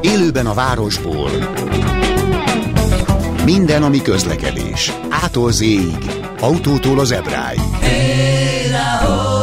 [0.00, 1.30] Élőben a városból.
[3.44, 4.92] Minden, ami közlekedés.
[5.08, 5.64] Ától z
[6.40, 7.60] autótól az ebráig.
[7.80, 9.37] Hey,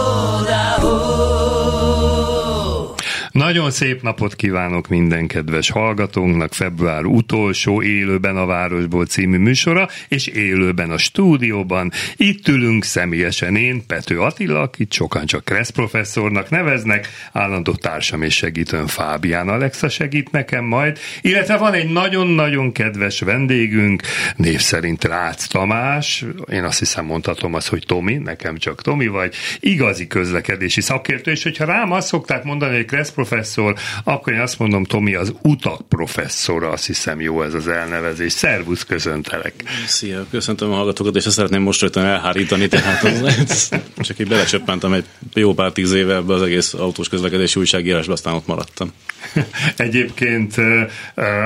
[3.55, 10.27] Nagyon szép napot kívánok minden kedves hallgatónknak február utolsó élőben a Városból című műsora, és
[10.27, 11.91] élőben a stúdióban.
[12.15, 18.35] Itt ülünk személyesen én, Pető Attila, akit sokan csak Kressz professzornak neveznek, állandó társam és
[18.35, 24.01] segítőn Fábián Alexa segít nekem majd, illetve van egy nagyon-nagyon kedves vendégünk,
[24.35, 29.35] név szerint Rácz Tamás, én azt hiszem mondhatom azt, hogy Tomi, nekem csak Tomi vagy,
[29.59, 33.43] igazi közlekedési szakértő, és hogyha rám azt szokták mondani, hogy Kressz professzor,
[34.03, 38.31] akkor én azt mondom, Tomi, az utak professzora, azt hiszem jó ez az elnevezés.
[38.31, 39.53] Szervusz, köszöntelek.
[39.87, 43.69] Szia, köszöntöm a hallgatókat, és ezt szeretném most rögtön elhárítani, tehát az,
[44.07, 48.33] csak így belecsöppentem egy jó pár tíz éve ebbe az egész autós közlekedési újságírásba, aztán
[48.33, 48.91] ott maradtam.
[49.77, 50.55] Egyébként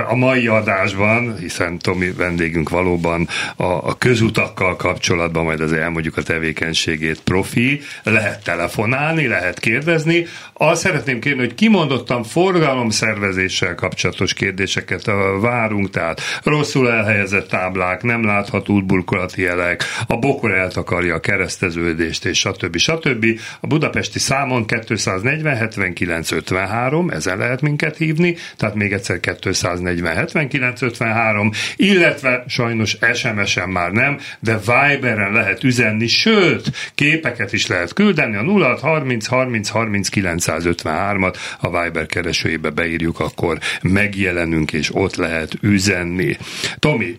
[0.09, 6.23] a mai adásban, hiszen Tomi vendégünk valóban a, a közutakkal kapcsolatban majd az elmondjuk a
[6.23, 10.25] tevékenységét profi, lehet telefonálni, lehet kérdezni.
[10.53, 11.55] Azt szeretném kérni, hogy
[11.89, 15.05] kimondottan forgalomszervezéssel kapcsolatos kérdéseket
[15.41, 22.37] várunk, tehát rosszul elhelyezett táblák, nem látható útburkolati jelek, a bokor eltakarja a kereszteződést, és
[22.37, 22.77] stb.
[22.77, 23.25] stb.
[23.59, 30.81] A budapesti számon 240 79 53, ezen lehet minket hívni, tehát még egyszer 240 79
[30.81, 38.35] 53, illetve sajnos SMS-en már nem, de Viberen lehet üzenni, sőt, képeket is lehet küldeni
[38.35, 45.58] a 06 30 30 30 953-at a Viber keresőjébe beírjuk, akkor megjelenünk, és ott lehet
[45.61, 46.38] üzenni.
[46.80, 47.16] Tomi,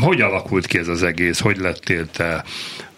[0.00, 1.40] hogy alakult ki ez az egész?
[1.40, 2.44] Hogy lettél te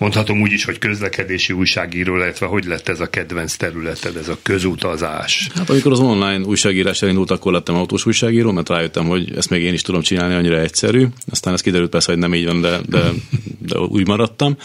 [0.03, 4.39] mondhatom úgy is, hogy közlekedési újságíró, illetve hogy lett ez a kedvenc területed, ez a
[4.43, 5.49] közutazás?
[5.55, 9.63] Hát amikor az online újságírás elindult, akkor lettem autós újságíró, mert rájöttem, hogy ezt még
[9.63, 11.07] én is tudom csinálni, annyira egyszerű.
[11.31, 13.03] Aztán ez kiderült persze, hogy nem így van, de, de,
[13.59, 14.57] de úgy maradtam.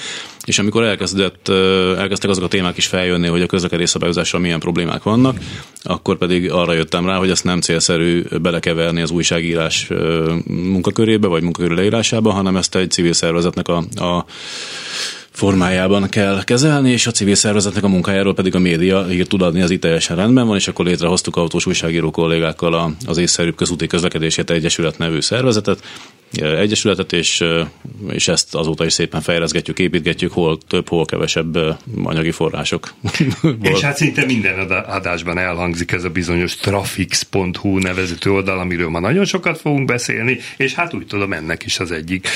[0.48, 1.50] És amikor elkezdett,
[1.98, 5.38] elkezdtek azok a témák is feljönni, hogy a közlekedés szabályozással milyen problémák vannak,
[5.84, 9.90] akkor pedig arra jöttem rá, hogy ezt nem célszerű belekeverni az újságírás
[10.46, 14.26] munkakörébe, vagy munkakörű leírásába, hanem ezt egy civil szervezetnek a, a
[15.38, 19.62] formájában kell kezelni, és a civil szervezetnek a munkájáról pedig a média írt tud adni,
[19.62, 24.50] az itt teljesen rendben van, és akkor létrehoztuk autós újságíró kollégákkal az észszerűbb közúti közlekedését
[24.50, 25.84] egyesület nevű szervezetet,
[26.32, 27.44] egyesületet, és,
[28.10, 31.58] és ezt azóta is szépen fejleszgetjük, építgetjük, hol több, hol kevesebb
[32.04, 32.94] anyagi források.
[33.62, 39.26] és hát szinte minden adásban elhangzik ez a bizonyos trafix.hu nevezető oldal, amiről ma nagyon
[39.26, 42.28] sokat fogunk beszélni, és hát úgy tudom, ennek is az egyik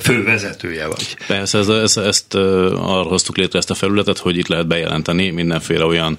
[0.00, 1.16] fő vezetője vagy.
[1.26, 5.84] Persze, ez, ez, ezt arra hoztuk létre ezt a felületet, hogy itt lehet bejelenteni mindenféle
[5.84, 6.18] olyan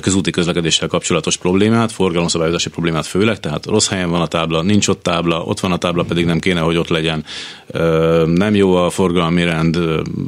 [0.00, 5.02] közúti közlekedéssel kapcsolatos problémát, forgalomszabályozási problémát főleg, tehát rossz helyen van a tábla, nincs ott
[5.02, 7.24] tábla, ott van a tábla, pedig nem kéne, hogy ott legyen.
[8.26, 9.78] Nem jó a forgalmi rend,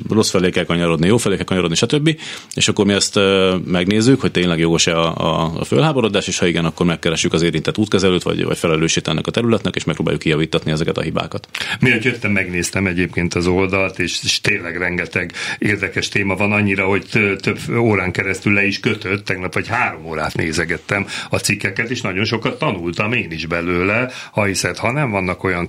[0.08, 2.20] rossz felé kell kanyarodni, jó felé kell kanyarodni, stb.
[2.54, 3.20] És akkor mi ezt
[3.64, 8.22] megnézzük, hogy tényleg jogos-e a, a, fölháborodás, és ha igen, akkor megkeressük az érintett útkezelőt,
[8.22, 11.48] vagy, vagy felelősít ennek a területnek, és megpróbáljuk kijavítatni ezeket a hibákat.
[11.80, 17.04] Miért jöttem, megnéztem egyébként az oldalt, és, és tényleg rengeteg érdekes téma van annyira, hogy
[17.40, 22.24] több órán keresztül le is kötött, tegnap vagy három órát nézegettem a cikkeket, és nagyon
[22.24, 25.66] sokat tanultam én is belőle, ha hiszed, ha nem vannak olyan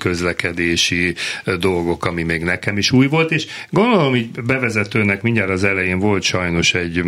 [0.62, 1.16] közlekedési
[1.60, 6.24] dolgok, ami még nekem is új volt, és gondolom, hogy bevezetőnek mindjárt az elején volt
[6.24, 7.04] sajnos egy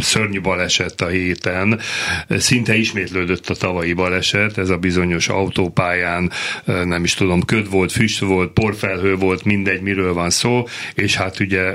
[0.00, 1.80] szörnyű baleset a héten,
[2.28, 6.30] szinte ismétlődött a tavalyi baleset, ez a bizonyos autópályán,
[6.64, 11.40] nem is tudom, köd volt, füst volt, porfelhő volt, mindegy, miről van szó, és hát
[11.40, 11.72] ugye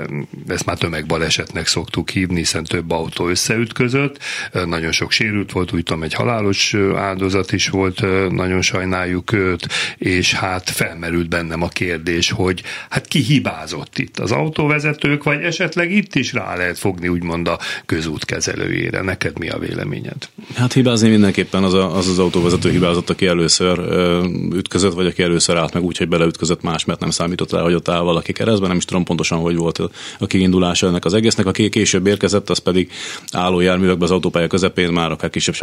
[0.47, 4.17] ezt már tömegbalesetnek szoktuk hívni, hiszen több autó összeütközött,
[4.65, 9.67] nagyon sok sérült volt, úgy tudom, egy halálos áldozat is volt, nagyon sajnáljuk őt,
[9.97, 15.91] és hát felmerült bennem a kérdés, hogy hát ki hibázott itt, az autóvezetők, vagy esetleg
[15.91, 19.01] itt is rá lehet fogni úgymond a közút kezelőjére.
[19.01, 20.29] Neked mi a véleményed?
[20.55, 25.23] Hát hibázni mindenképpen az a, az, az autóvezető hibázott, aki először ö, ütközött, vagy aki
[25.23, 28.33] először állt meg úgy, hogy beleütközött más, mert nem számított rá, hogy ott áll valaki
[28.33, 29.81] keresztben, nem is tudom pontosan, hogy volt
[30.19, 31.45] a kiindulása ennek az egésznek.
[31.45, 32.91] Aki később érkezett, az pedig
[33.31, 35.55] álló járművekbe az autópálya közepén már akár kisebb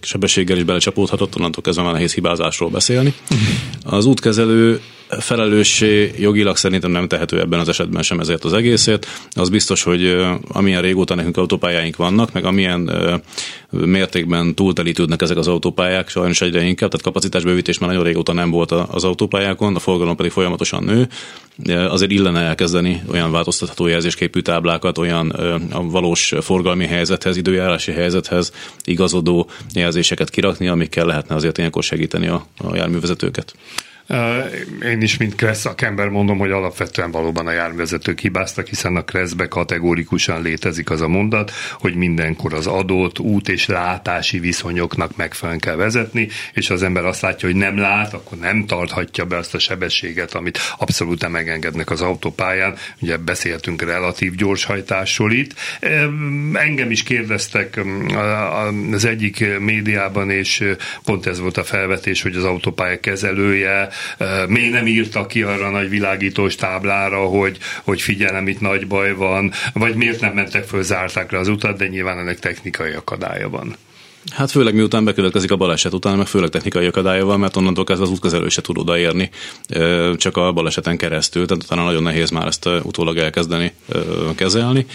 [0.00, 3.14] sebességgel is belecsapódhatott, onnantól kezdve már nehéz hibázásról beszélni.
[3.84, 9.06] Az útkezelő ő felelőssé jogilag szerintem nem tehető ebben az esetben sem ezért az egészért.
[9.30, 10.16] Az biztos, hogy
[10.48, 12.90] amilyen régóta nekünk autópályáink vannak, meg amilyen
[13.70, 18.70] mértékben túltelítődnek ezek az autópályák, sajnos egyre inkább, tehát kapacitásbővítés már nagyon régóta nem volt
[18.70, 21.08] az autópályákon, a forgalom pedig folyamatosan nő.
[21.88, 25.30] Azért illene elkezdeni olyan változtatható jelzésképű táblákat, olyan
[25.70, 28.52] a valós forgalmi helyzethez, időjárási helyzethez
[28.84, 33.54] igazodó jelzéseket kirakni, amikkel lehetne azért ilyenkor segíteni a, a járművezetőket.
[34.84, 39.48] Én is, mint Kressz szakember mondom, hogy alapvetően valóban a járvezetők hibáztak, hiszen a Kresszbe
[39.48, 45.76] kategórikusan létezik az a mondat, hogy mindenkor az adott út és látási viszonyoknak megfelelően kell
[45.76, 49.58] vezetni, és az ember azt látja, hogy nem lát, akkor nem tarthatja be azt a
[49.58, 52.76] sebességet, amit abszolút megengednek az autópályán.
[53.00, 55.54] Ugye beszéltünk relatív gyorshajtásról itt.
[56.52, 57.80] Engem is kérdeztek
[58.92, 60.64] az egyik médiában, és
[61.04, 63.88] pont ez volt a felvetés, hogy az autópálya kezelője
[64.48, 69.52] még nem írta ki arra nagy világítós táblára, hogy, hogy figyelem, itt nagy baj van,
[69.72, 73.76] vagy miért nem mentek föl, zárták le az utat, de nyilván ennek technikai akadálya van.
[74.32, 78.04] Hát főleg miután bekövetkezik a baleset után, meg főleg technikai akadálya van, mert onnantól kezdve
[78.04, 79.30] az útkezelő se tud odaérni,
[80.16, 83.72] csak a baleseten keresztül, tehát utána nagyon nehéz már ezt utólag elkezdeni
[84.34, 84.86] kezelni.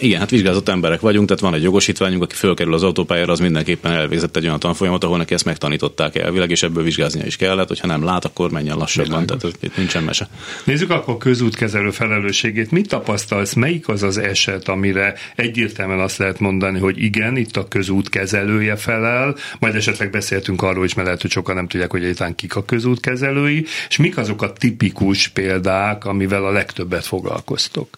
[0.00, 3.92] Igen, hát vizsgázott emberek vagyunk, tehát van egy jogosítványunk, aki fölkerül az autópályára, az mindenképpen
[3.92, 7.86] elvégzett egy olyan tanfolyamat, ahol neki ezt megtanították elvileg, és ebből vizsgáznia is kellett, hogyha
[7.86, 10.28] nem lát, akkor menjen lassabban, tehát itt nincsen mese.
[10.64, 12.70] Nézzük akkor közútkezelő felelősségét.
[12.70, 17.68] Mit tapasztalsz, melyik az az eset, amire egyértelműen azt lehet mondani, hogy igen, itt a
[17.68, 22.34] közútkezelője felel, majd esetleg beszéltünk arról is, mert lehet, hogy sokan nem tudják, hogy egyáltalán
[22.34, 27.88] kik a közútkezelői, és mik azok a tipikus példák, amivel a legtöbbet foglalkoztok?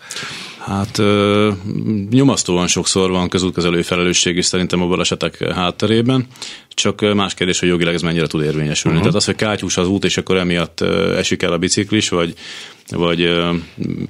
[0.65, 1.51] Hát ö,
[2.11, 6.27] nyomasztóan sokszor van közútkezelői felelősség is szerintem a balesetek hátterében,
[6.75, 8.99] csak más kérdés, hogy jogileg ez mennyire tud érvényesülni.
[8.99, 9.13] Uh-huh.
[9.13, 10.81] Tehát az, hogy kátyús az út, és akkor emiatt
[11.17, 12.35] esik el a biciklis, vagy,
[12.91, 13.31] vagy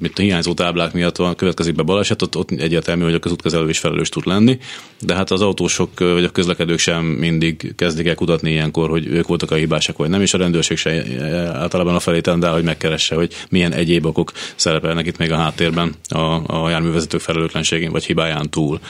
[0.01, 3.79] mit hiányzó táblák miatt van, következik be baleset, ott, ott egyértelmű, hogy a közútkezelő is
[3.79, 4.59] felelős tud lenni,
[5.01, 9.27] de hát az autósok vagy a közlekedők sem mindig kezdik el kutatni ilyenkor, hogy ők
[9.27, 11.05] voltak a hibásak, vagy nem, és a rendőrség se
[11.53, 15.95] általában a felé tendál, hogy megkeresse, hogy milyen egyéb okok szerepelnek itt még a háttérben
[16.09, 18.81] a, a járművezetők felelőtlenségén vagy hibáján túl.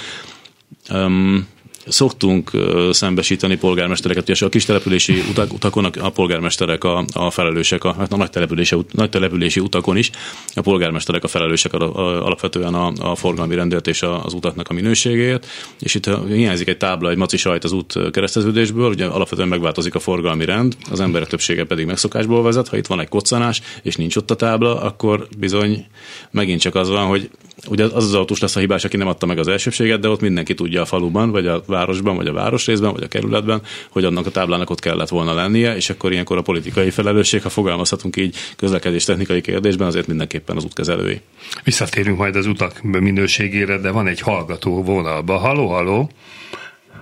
[0.90, 1.48] Um,
[1.86, 2.50] szoktunk
[2.90, 8.16] szembesíteni polgármestereket, és a kis települési utakon a polgármesterek a, a felelősek, a, hát a
[8.16, 10.10] nagy, települési, nagy települési utakon is.
[10.54, 15.46] A polgármesterek a felelősek alapvetően a, a forgalmi rendőrt és az utaknak a minőségéért,
[15.80, 19.98] és itt hiányzik egy tábla, egy maci sajt az út kereszteződésből, ugye alapvetően megváltozik a
[19.98, 24.16] forgalmi rend, az emberek többsége pedig megszokásból vezet, ha itt van egy koccanás, és nincs
[24.16, 25.86] ott a tábla, akkor bizony
[26.30, 27.30] megint csak az van, hogy
[27.68, 30.20] ugye az az autós lesz a hibás, aki nem adta meg az elsőbséget, de ott
[30.20, 34.26] mindenki tudja a faluban, vagy a városban, vagy a városrészben, vagy a kerületben, hogy annak
[34.26, 38.36] a táblának ott kellett volna lennie, és akkor ilyenkor a politikai felelősség, ha fogalmazhatunk így
[38.56, 41.20] közlekedés technikai kérdésben, azért mindenképpen az útkezelői.
[41.64, 45.36] Visszatérünk majd az utak minőségére, de van egy hallgató vonalba.
[45.36, 46.10] Haló, haló!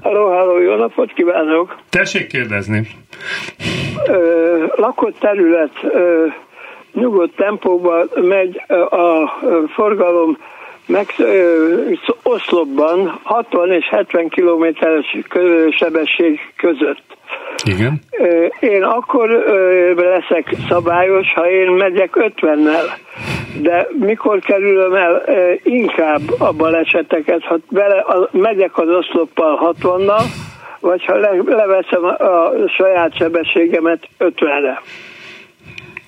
[0.00, 1.78] Halló, halló, jó napot kívánok!
[1.88, 2.88] Tessék kérdezni!
[4.06, 6.26] Ö, lakott terület, ö,
[6.92, 9.38] nyugodt tempóban megy a
[9.74, 10.36] forgalom
[10.86, 11.14] meg
[12.22, 15.16] oszlopban 60 és 70 kilométeres
[15.70, 17.02] sebesség között.
[17.64, 18.00] Igen.
[18.60, 19.28] Én akkor
[19.96, 22.84] leszek szabályos, ha én megyek 50-nel.
[23.62, 25.22] De mikor kerülöm el
[25.62, 30.22] inkább a baleseteket, ha bele, megyek az oszloppal 60-nal,
[30.80, 34.82] vagy ha le, leveszem a, a saját sebességemet 50-re.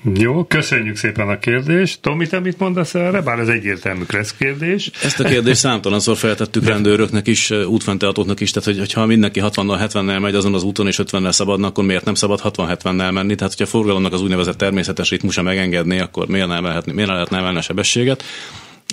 [0.04, 2.00] Jó, köszönjük szépen a kérdést.
[2.00, 3.20] Tomi, te mit mondasz erre?
[3.20, 4.90] Bár ez egyértelmű kressz kérdés.
[5.02, 10.20] Ezt a kérdést számtalanszor feltettük rendőröknek is, útfenntartóknak is, tehát hogy, ha mindenki 60-nal, 70-nel
[10.20, 13.34] megy azon az úton és 50-nel szabadna, akkor miért nem szabad 60-70-nel menni?
[13.34, 17.38] Tehát, hogyha a forgalomnak az úgynevezett természetes ritmusa megengedni, akkor miért nem, lehetni, miért lehetne
[17.38, 18.24] emelni a sebességet?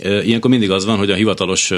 [0.03, 1.71] Ilyenkor mindig az van, hogy a hivatalos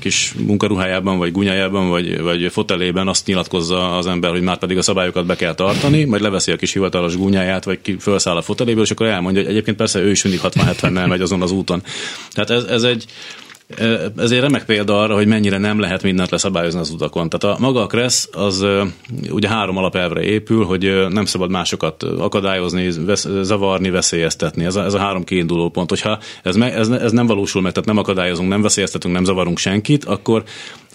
[0.00, 4.82] kis munkaruhájában, vagy gunyájában, vagy, vagy fotelében azt nyilatkozza az ember, hogy már pedig a
[4.82, 8.82] szabályokat be kell tartani, majd leveszi a kis hivatalos gunyáját, vagy ki felszáll a foteléből,
[8.82, 11.82] és akkor elmondja, hogy egyébként persze ő is mindig 60-70-nel megy azon az úton.
[12.32, 13.04] Tehát ez, ez egy
[14.16, 17.28] ez egy remek példa arra, hogy mennyire nem lehet mindent leszabályozni az utakon.
[17.28, 18.66] Tehát a maga a KRESZ az
[19.30, 22.90] ugye három alapelvre épül, hogy nem szabad másokat akadályozni,
[23.42, 24.64] zavarni, veszélyeztetni.
[24.64, 25.88] Ez a, ez a három kiinduló pont.
[25.88, 29.58] Hogyha ez, me, ez, ez nem valósul meg, tehát nem akadályozunk, nem veszélyeztetünk, nem zavarunk
[29.58, 30.42] senkit, akkor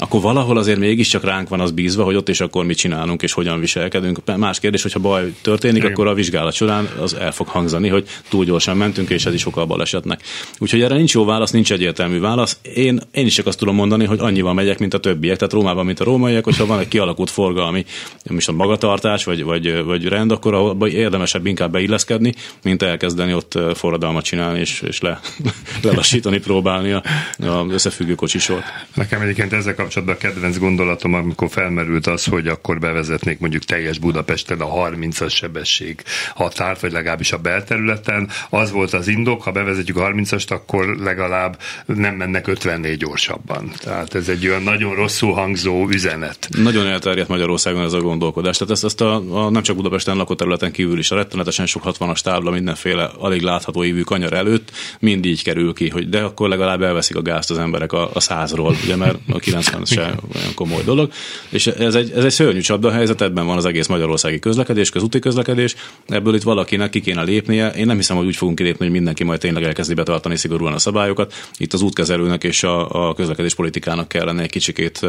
[0.01, 3.33] akkor valahol azért mégiscsak ránk van az bízva, hogy ott és akkor mit csinálunk és
[3.33, 4.19] hogyan viselkedünk.
[4.37, 5.91] Más kérdés, hogyha baj történik, Igen.
[5.91, 9.45] akkor a vizsgálat során az el fog hangzani, hogy túl gyorsan mentünk, és ez is
[9.45, 10.21] oka a balesetnek.
[10.57, 12.57] Úgyhogy erre nincs jó válasz, nincs egyértelmű válasz.
[12.73, 15.37] Én, én is csak azt tudom mondani, hogy annyival megyek, mint a többiek.
[15.37, 17.85] Tehát Rómában, mint a rómaiak, hogyha van egy kialakult forgalmi,
[18.29, 23.59] is a magatartás vagy, vagy, vagy rend, akkor abban érdemesebb inkább beilleszkedni, mint elkezdeni ott
[23.73, 25.19] forradalmat csinálni és, és le,
[25.83, 27.03] lelassítani, próbálni a,
[27.37, 28.63] a összefüggő kocsisort.
[28.93, 33.99] Nekem egyébként ezzel kapcsolatban a kedvenc gondolatom, amikor felmerült az, hogy akkor bevezetnék mondjuk teljes
[33.99, 36.03] Budapesten a 30-as sebesség
[36.35, 38.29] határt, vagy legalábbis a belterületen.
[38.49, 43.71] Az volt az indok, ha bevezetjük a 30-ast, akkor legalább nem mennek 54 gyorsabban.
[43.77, 46.49] Tehát ez egy olyan nagyon rosszul hangzó üzenet.
[46.57, 48.57] Nagyon elterjedt Magyarországon ez a gondolkodás.
[48.57, 51.83] Tehát ezt, ezt a, a nem csak Budapesten lakott területen kívül is a rettenetesen sok
[51.85, 56.49] 60-as tábla mindenféle alig látható ívű kanyar előtt mind így kerül ki, hogy de akkor
[56.49, 60.01] legalább elveszik a gázt az emberek a, a százról, ugye, mert a 90 se
[60.35, 61.11] olyan komoly dolog.
[61.49, 65.19] És ez egy, ez egy szörnyű csapda helyzet, ebben van az egész magyarországi közlekedés, közúti
[65.19, 65.75] közlekedés,
[66.07, 67.69] ebből itt valakinek ki kéne lépnie.
[67.69, 70.79] Én nem hiszem, hogy úgy fogunk kilépni, hogy mindenki majd tényleg elkezdi betartani szigorúan a
[70.79, 71.33] szabályokat.
[71.57, 75.07] Itt az útkezelőnek és a, a közlekedés politikának kellene egy kicsikét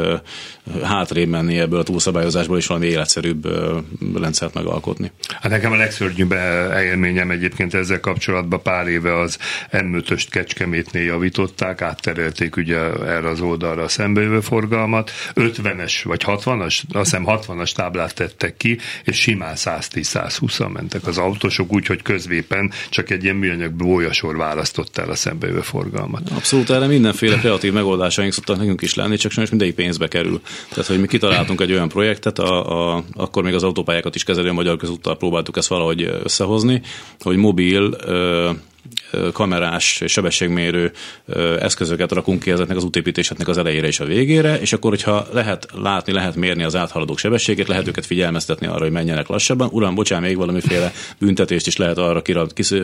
[0.83, 3.49] hátrébb menni ebből a túlszabályozásból, és valami életszerűbb
[4.21, 5.11] rendszert megalkotni.
[5.41, 6.35] Hát nekem a legszörnyűbb
[6.85, 9.39] élményem egyébként ezzel kapcsolatban pár éve az
[9.73, 17.11] M5-öst Kecskemétnél javították, átterelték ugye erre az oldalra a szembejövő forgalmat, 50-es vagy 60-as, azt
[17.11, 23.25] hiszem 60-as táblát tettek ki, és simán 110-120-an mentek az autósok, úgyhogy közvépen csak egy
[23.25, 26.31] ilyen műanyag bójasor választott el a szembejövő forgalmat.
[26.35, 30.41] Abszolút, erre mindenféle kreatív megoldásaink szoktak nekünk is lenni, csak sajnos mindegyik pénzbe kerül.
[30.69, 34.53] Tehát, hogy mi kitaláltunk egy olyan projektet, a, a, akkor még az autópályákat is kezelő
[34.53, 36.83] magyar közúttal próbáltuk ezt valahogy összehozni,
[37.21, 38.51] hogy mobil ö,
[39.33, 40.93] kamerás sebességmérő
[41.61, 45.67] eszközöket rakunk ki ezeknek az útépítéseknek az elejére és a végére, és akkor, hogyha lehet
[45.83, 49.69] látni, lehet mérni az áthaladók sebességét, lehet őket figyelmeztetni arra, hogy menjenek lassabban.
[49.73, 52.23] Uram, bocsán, még valamiféle büntetést is lehet arra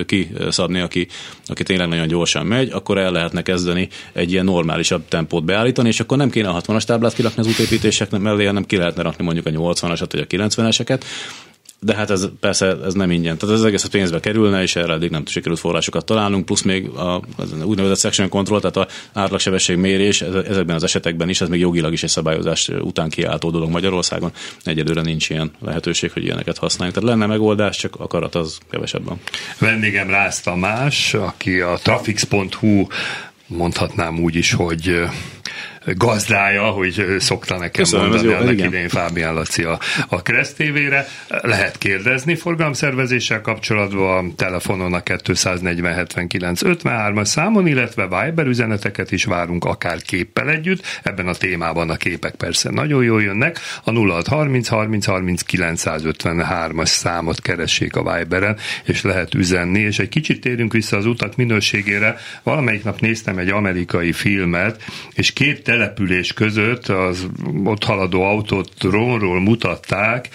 [0.07, 1.07] kiszabni, aki,
[1.47, 6.01] aki tényleg nagyon gyorsan megy, akkor el lehetne kezdeni egy ilyen normálisabb tempót beállítani, és
[6.01, 9.47] akkor nem kéne a 60-as táblát kirakni az útépítések mellé, hanem ki lehetne rakni mondjuk
[9.47, 11.01] a 80-asat vagy a 90-eseket,
[11.81, 13.39] de hát ez persze ez nem ingyen.
[13.39, 16.89] Tehát ez egész a pénzbe kerülne, és erre eddig nem sikerült forrásokat találnunk, plusz még
[16.89, 18.89] a az úgynevezett section control, tehát a
[19.21, 23.71] átlagsebesség mérés ezekben az esetekben is, ez még jogilag is egy szabályozás után kiáltó dolog
[23.71, 24.33] Magyarországon.
[24.65, 26.99] Egyedülre nincs ilyen lehetőség, hogy ilyeneket használjunk.
[26.99, 29.21] Tehát lenne megoldás, csak akarat az kevesebben.
[29.59, 32.87] Vendégem Rász Tamás, aki a trafix.hu
[33.47, 35.01] mondhatnám úgy is, hogy
[35.95, 38.67] gazdája, hogy szokta nekem Köszönöm, mondani jó, annak igen.
[38.67, 39.79] idején Fábián Laci a,
[40.09, 41.07] a Kressz TV-re.
[41.29, 46.07] Lehet kérdezni forgalomszervezéssel kapcsolatban telefonon a 240
[46.65, 50.83] 53 as számon, illetve Viber üzeneteket is várunk akár képpel együtt.
[51.03, 53.59] Ebben a témában a képek persze nagyon jól jönnek.
[53.85, 60.41] A 0630 30 30 953-as számot keressék a Viberen, és lehet üzenni, és egy kicsit
[60.41, 62.17] térünk vissza az utak minőségére.
[62.43, 64.83] Valamelyik nap néztem egy amerikai filmet,
[65.15, 67.27] és két település között az
[67.65, 70.29] ott haladó autót drónról mutatták,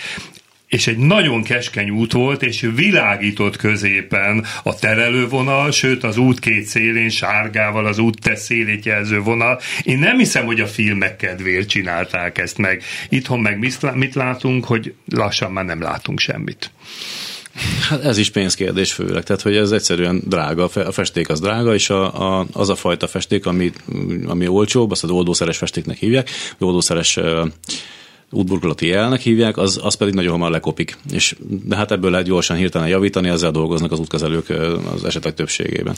[0.67, 6.65] és egy nagyon keskeny út volt, és világított középen a terelővonal, sőt az út két
[6.65, 9.59] szélén sárgával az út te szélét jelző vonal.
[9.83, 12.83] Én nem hiszem, hogy a filmek kedvéért csinálták ezt meg.
[13.09, 13.59] Itthon meg
[13.93, 16.71] mit látunk, hogy lassan már nem látunk semmit.
[17.89, 21.89] Hát ez is pénzkérdés főleg, tehát hogy ez egyszerűen drága, a festék az drága, és
[21.89, 23.71] a, a, az a fajta festék, ami,
[24.27, 26.29] ami olcsóbb, azt az oldószeres festéknek hívják,
[26.59, 27.19] oldószeres
[28.31, 30.97] útburkolati jelnek hívják, az, az pedig nagyon hamar lekopik.
[31.11, 34.49] És, de hát ebből lehet gyorsan hirtelen javítani, ezzel dolgoznak az útkezelők
[34.93, 35.95] az esetek többségében.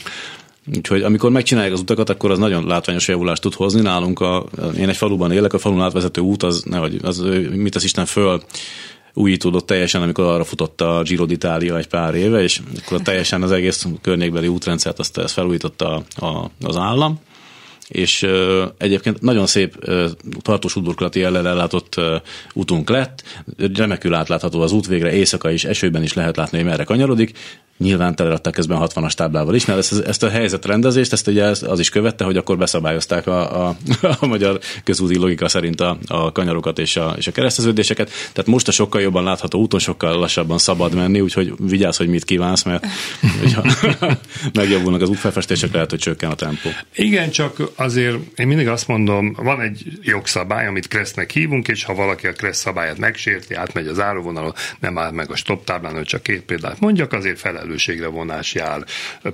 [0.76, 3.82] Úgyhogy amikor megcsinálják az utakat, akkor az nagyon látványos javulást tud hozni.
[3.82, 4.46] Nálunk a,
[4.78, 8.44] én egy faluban élek, a falun átvezető út az, nehogy, az mit az Isten föl
[9.14, 13.52] újítódott teljesen, amikor arra futott a Giro d'Italia egy pár éve, és akkor teljesen az
[13.52, 17.20] egész környékbeli útrendszert azt, ezt felújította a, az állam,
[17.94, 18.28] és
[18.78, 19.92] egyébként nagyon szép
[20.42, 22.02] tartós udburkolati jellel ellátott
[22.54, 23.24] útunk lett,
[23.76, 27.34] remekül átlátható az út végre, éjszaka is, esőben is lehet látni, hogy merre kanyarodik,
[27.78, 31.90] nyilván teleadták közben 60-as táblával is, mert ezt, ezt a helyzetrendezést, ezt ugye az is
[31.90, 33.76] követte, hogy akkor beszabályozták a, a,
[34.20, 38.10] a magyar közúti logika szerint a, a kanyarokat és a, és a kereszteződéseket.
[38.10, 42.24] Tehát most a sokkal jobban látható úton sokkal lassabban szabad menni, úgyhogy vigyázz, hogy mit
[42.24, 42.86] kívánsz, mert
[43.42, 43.64] hogyha
[44.54, 46.70] megjavulnak az útfelfestések, lehet, hogy csökken a tempó.
[46.96, 51.94] Igen, csak azért én mindig azt mondom, van egy jogszabály, amit Kressznek hívunk, és ha
[51.94, 56.06] valaki a Kressz szabályát megsérti, átmegy az áróvonalon, nem áll meg a stop táblán, hogy
[56.06, 58.84] csak két példát mondjak, azért felelősségre vonás jár.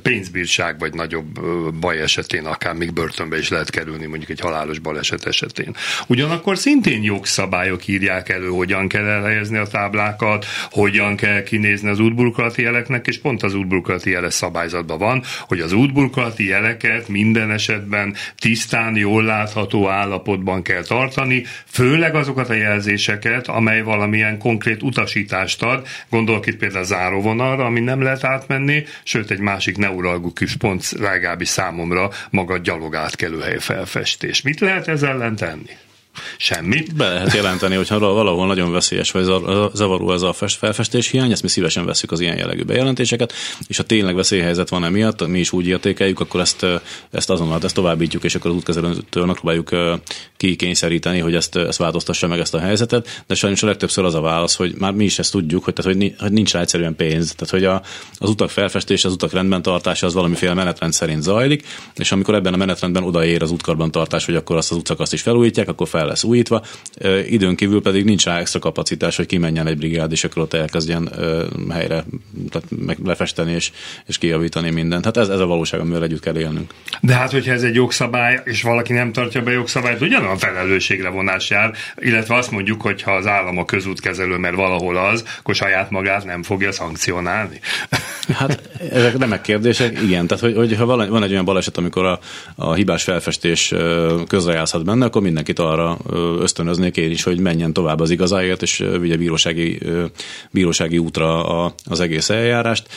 [0.01, 1.39] Pénzbírság vagy nagyobb
[1.79, 5.75] baj esetén akár még börtönbe is lehet kerülni, mondjuk egy halálos baleset esetén.
[6.08, 12.62] Ugyanakkor szintén jogszabályok írják elő, hogyan kell elhelyezni a táblákat, hogyan kell kinézni az útburkolati
[12.62, 18.95] jeleknek, és pont az útburkolati jeles szabályzatban van, hogy az útburkolati jeleket minden esetben tisztán,
[18.95, 25.88] jól látható állapotban kell tartani, főleg azokat a jelzéseket, amely valamilyen konkrét utasítást ad.
[26.09, 32.09] Gondolok itt például záróvonalra, ami nem lehet átmenni, sőt egy másik neuralgikus pont legalábbis számomra
[32.29, 34.41] maga gyalogátkelőhely felfestés.
[34.41, 35.88] Mit lehet ezzel ellen tenni?
[36.38, 36.96] Semmit.
[36.96, 39.24] Be lehet jelenteni, hogy valahol nagyon veszélyes vagy
[39.74, 43.34] zavaró ez a felfestés hiány, ezt mi szívesen veszük az ilyen jellegű bejelentéseket,
[43.68, 46.66] és ha tényleg veszélyhelyzet van emiatt, mi is úgy értékeljük, akkor ezt,
[47.12, 49.70] ezt azonnal ezt továbbítjuk, és akkor az útkezelőtől megpróbáljuk
[50.38, 54.22] kikényszeríteni, hogy ezt, ezt változtassa meg ezt a helyzetet, de sajnos a legtöbbször az a
[54.22, 57.36] válasz, hogy már mi is ezt tudjuk, hogy, tehát, hogy nincs rá egyszerűen pénz.
[57.36, 57.82] Tehát, hogy a,
[58.18, 62.54] az utak felfestése, az utak rendben tartása az valamiféle menetrend szerint zajlik, és amikor ebben
[62.54, 66.09] a menetrendben odaér az útkarban tartás, hogy akkor azt az utcakaszt is felújítják, akkor fel
[66.10, 66.63] lesz újítva,
[67.28, 71.10] időn kívül pedig nincs rá extra kapacitás, hogy kimenjen egy brigád, és akkor ott elkezdjen
[71.70, 72.04] helyre
[72.50, 73.72] tehát meg lefesteni és,
[74.06, 75.06] és kijavítani mindent.
[75.06, 76.74] Hát ez, ez a valóság, amivel együtt kell élnünk.
[77.01, 81.50] De hát, hogyha ez egy jogszabály, és valaki nem tartja be jogszabályt, ugyanolyan felelősségre vonás
[81.50, 85.89] jár, illetve azt mondjuk, hogy ha az állam a közútkezelő, mert valahol az, akkor saját
[85.89, 87.60] magát nem fogja szankcionálni.
[88.34, 90.28] Hát ezek nem kérdések, igen.
[90.28, 92.20] Tehát, hogy, hogy ha van egy olyan baleset, amikor a,
[92.56, 93.74] a hibás felfestés
[94.28, 95.88] közrejátszhat benne, akkor mindenkit arra
[96.39, 99.79] ösztönöznék én is, hogy menjen tovább az igazáért, és vigye bírósági,
[100.51, 102.88] bírósági útra az egész eljárást.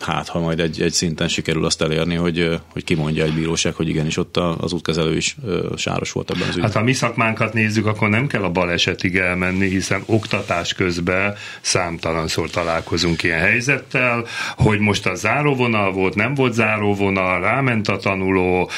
[0.00, 3.88] Hát, ha majd egy, egy szinten sikerül azt elérni, hogy, hogy kimondja egy bíróság, hogy
[3.88, 5.36] igenis ott az útkezelő is
[5.76, 6.64] sáros volt ebben az ügyben.
[6.64, 12.50] Hát ha mi szakmánkat nézzük, akkor nem kell a balesetig elmenni, hiszen oktatás közben számtalanszor
[12.50, 14.24] találkozunk ilyen helyzettel,
[14.56, 18.70] hogy most a záróvonal volt, nem volt záróvonal, ráment a tanuló,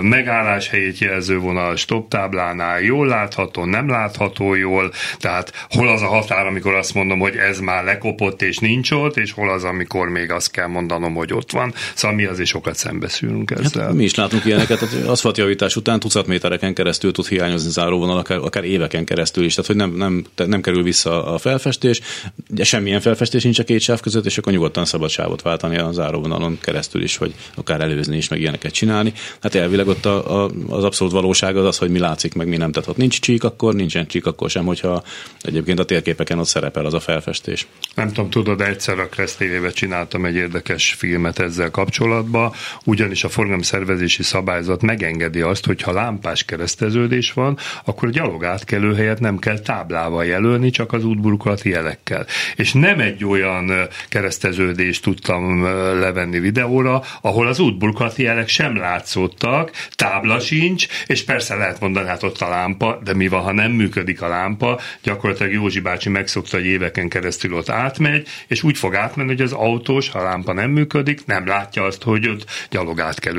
[0.00, 6.06] megállás helyét jelző vonal, stop táblánál, jól látható, nem látható jól, tehát hol az a
[6.06, 10.08] határ, amikor azt mondom, hogy ez már lekopott és nincs ott, és hol az, amikor
[10.08, 11.74] még azt kell mondanom, hogy ott van.
[11.94, 13.84] Szóval mi azért sokat szembeszülünk hát ezzel.
[13.84, 18.38] Hát, mi is látunk ilyeneket, tehát aszfaltjavítás után tucat métereken keresztül tud hiányozni záróvonal, akár,
[18.38, 22.00] akár éveken keresztül is, tehát hogy nem, nem, nem kerül vissza a felfestés,
[22.48, 25.92] de semmilyen felfestés nincs a két sáv között, és akkor nyugodtan szabad sávot váltani a
[25.92, 29.12] záróvonalon keresztül is, hogy akár előzni is, meg ilyeneket csinálni.
[29.40, 32.56] Hát elvileg ott a, a, az abszolút valóság az az, hogy mi látszik, meg mi
[32.56, 32.72] nem.
[32.72, 35.02] Tehát ott nincs csík, akkor nincsen csík, akkor sem, hogyha
[35.40, 37.66] egyébként a térképeken ott szerepel az a felfestés.
[37.94, 39.38] Nem tudom, tudod, egyszer a Kressz
[39.72, 42.52] csináltam egy érdekes filmet ezzel kapcsolatban,
[42.84, 48.94] ugyanis a forgalomszervezési szabályzat megengedi azt, hogy ha lámpás kereszteződés van, akkor a gyalog átkelő
[48.94, 52.26] helyet nem kell táblával jelölni, csak az útburkolati jelekkel.
[52.56, 53.72] És nem egy olyan
[54.08, 55.62] kereszteződést tudtam
[56.00, 62.22] levenni videóra, ahol az útburkolati jelek sem látszottak, tábla sincs, és persze lehet mondani, hát
[62.22, 66.56] ott a lámpa, de mi van, ha nem működik a lámpa, gyakorlatilag Józsi bácsi megszokta,
[66.56, 70.52] hogy éveken keresztül ott átmegy, és úgy fog átmenni, hogy az autós, ha a lámpa
[70.52, 72.44] nem működik, nem látja azt, hogy ott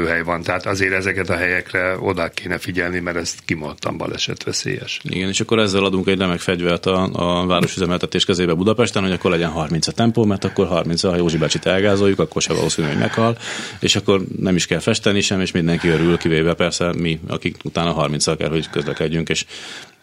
[0.07, 0.41] hely van.
[0.41, 4.99] Tehát azért ezeket a helyekre oda kéne figyelni, mert ezt kimondtam balesetveszélyes.
[5.03, 9.31] Igen, és akkor ezzel adunk egy remek fegyvert a, a városüzemeltetés kezébe Budapesten, hogy akkor
[9.31, 12.97] legyen 30 a tempó, mert akkor 30 ha Józsi bácsit elgázoljuk, akkor se valószínű, hogy
[12.97, 13.37] meghal,
[13.79, 17.91] és akkor nem is kell festeni sem, és mindenki örül, kivéve persze mi, akik utána
[17.91, 19.45] 30 kell, hogy közlekedjünk, Turkish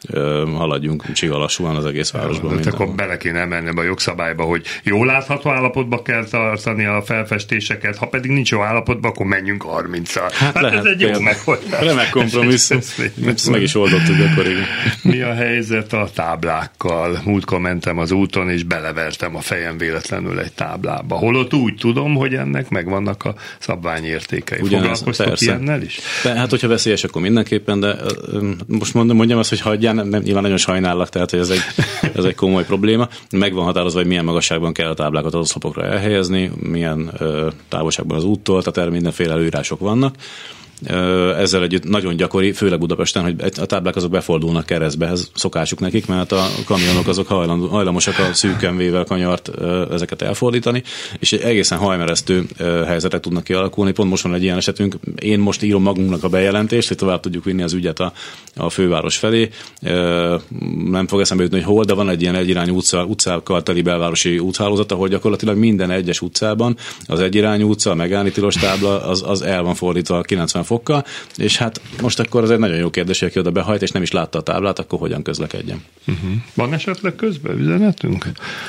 [0.03, 0.15] és
[0.55, 2.59] haladjunk csiga lassúan az egész városban.
[2.65, 7.97] Ja, akkor bele kéne emelni a jogszabályba, hogy jól látható állapotban kell tartani a felfestéseket,
[7.97, 10.15] ha pedig nincs jó állapotban, akkor menjünk 30-al.
[10.15, 11.85] Hát, hát lehet, ez egy jó megoldás.
[11.85, 12.79] Remek kompromisszum.
[13.27, 14.65] Ezt meg is oldottuk akkor igen.
[15.15, 17.21] Mi a helyzet a táblákkal?
[17.25, 21.17] Múltkor mentem az úton, és belevertem a fejem véletlenül egy táblába.
[21.17, 24.61] Holott úgy tudom, hogy ennek megvannak a szabványértékei.
[24.61, 25.99] Ugyanez, Foglalkoztok ilyennel is?
[26.23, 27.97] De, hát, hogyha veszélyes, akkor mindenképpen, de
[28.67, 31.61] most mondom, mondjam azt, hogy hagyjál, nem, nem, nyilván nagyon sajnállak, tehát hogy ez egy,
[32.15, 33.09] ez egy komoly probléma.
[33.31, 38.17] Meg van határozva, hogy milyen magasságban kell a táblákat az oszlopokra elhelyezni, milyen ö, távolságban
[38.17, 40.15] az úttól, tehát erre mindenféle előírások vannak
[41.37, 46.07] ezzel együtt nagyon gyakori, főleg Budapesten, hogy a táblák azok befordulnak keresztbe, ez szokásuk nekik,
[46.07, 49.51] mert a kamionok azok hajlamosak a szűken vével kanyart
[49.93, 50.83] ezeket elfordítani,
[51.19, 52.47] és egészen hajmeresztő
[52.87, 53.93] helyzetek tudnak kialakulni.
[53.93, 57.45] Pont most van egy ilyen esetünk, én most írom magunknak a bejelentést, hogy tovább tudjuk
[57.45, 58.13] vinni az ügyet a,
[58.57, 59.49] a főváros felé.
[60.85, 64.39] Nem fog eszembe jutni, hogy hol, de van egy ilyen egyirányú utca, utcákkal teli belvárosi
[64.39, 69.63] úthálózat, ahol gyakorlatilag minden egyes utcában az egyirányú utca, a megállni tábla, az, az el
[69.63, 71.05] van fordítva 90 fokkal,
[71.37, 74.03] és hát most akkor az egy nagyon jó kérdés, hogy aki oda behajt, és nem
[74.03, 75.85] is látta a táblát, akkor hogyan közlekedjen.
[76.07, 76.31] Uh-huh.
[76.55, 78.27] Van esetleg közben üzenetünk?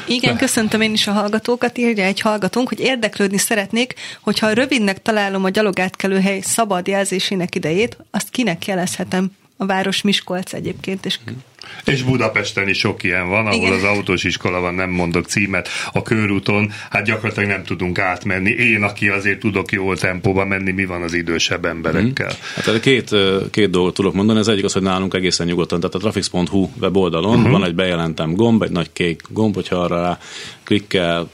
[0.07, 0.39] Igen, De.
[0.39, 5.49] köszöntöm én is a hallgatókat, írja egy hallgatónk, hogy érdeklődni szeretnék, hogyha rövidnek találom a
[5.49, 9.31] gyalogátkelőhely szabad jelzésének idejét, azt kinek jelezhetem?
[9.57, 11.37] A város Miskolc egyébként, és uh-huh
[11.85, 13.73] és Budapesten is sok ilyen van, ahol Igen.
[13.73, 18.49] az autós iskola van, nem mondok címet, a körúton, hát gyakorlatilag nem tudunk átmenni.
[18.49, 22.27] Én, aki azért tudok jó tempóban menni, mi van az idősebb emberekkel?
[22.27, 22.63] Hmm.
[22.65, 23.15] Hát két,
[23.51, 24.39] két dolgot tudok mondani.
[24.39, 27.51] Az egyik az, hogy nálunk egészen nyugodtan, tehát a traffic.hu weboldalon uh-huh.
[27.51, 30.19] van egy bejelentem gomb, egy nagy kék gomb, hogyha arra rá
[30.67, 31.29] klikkel,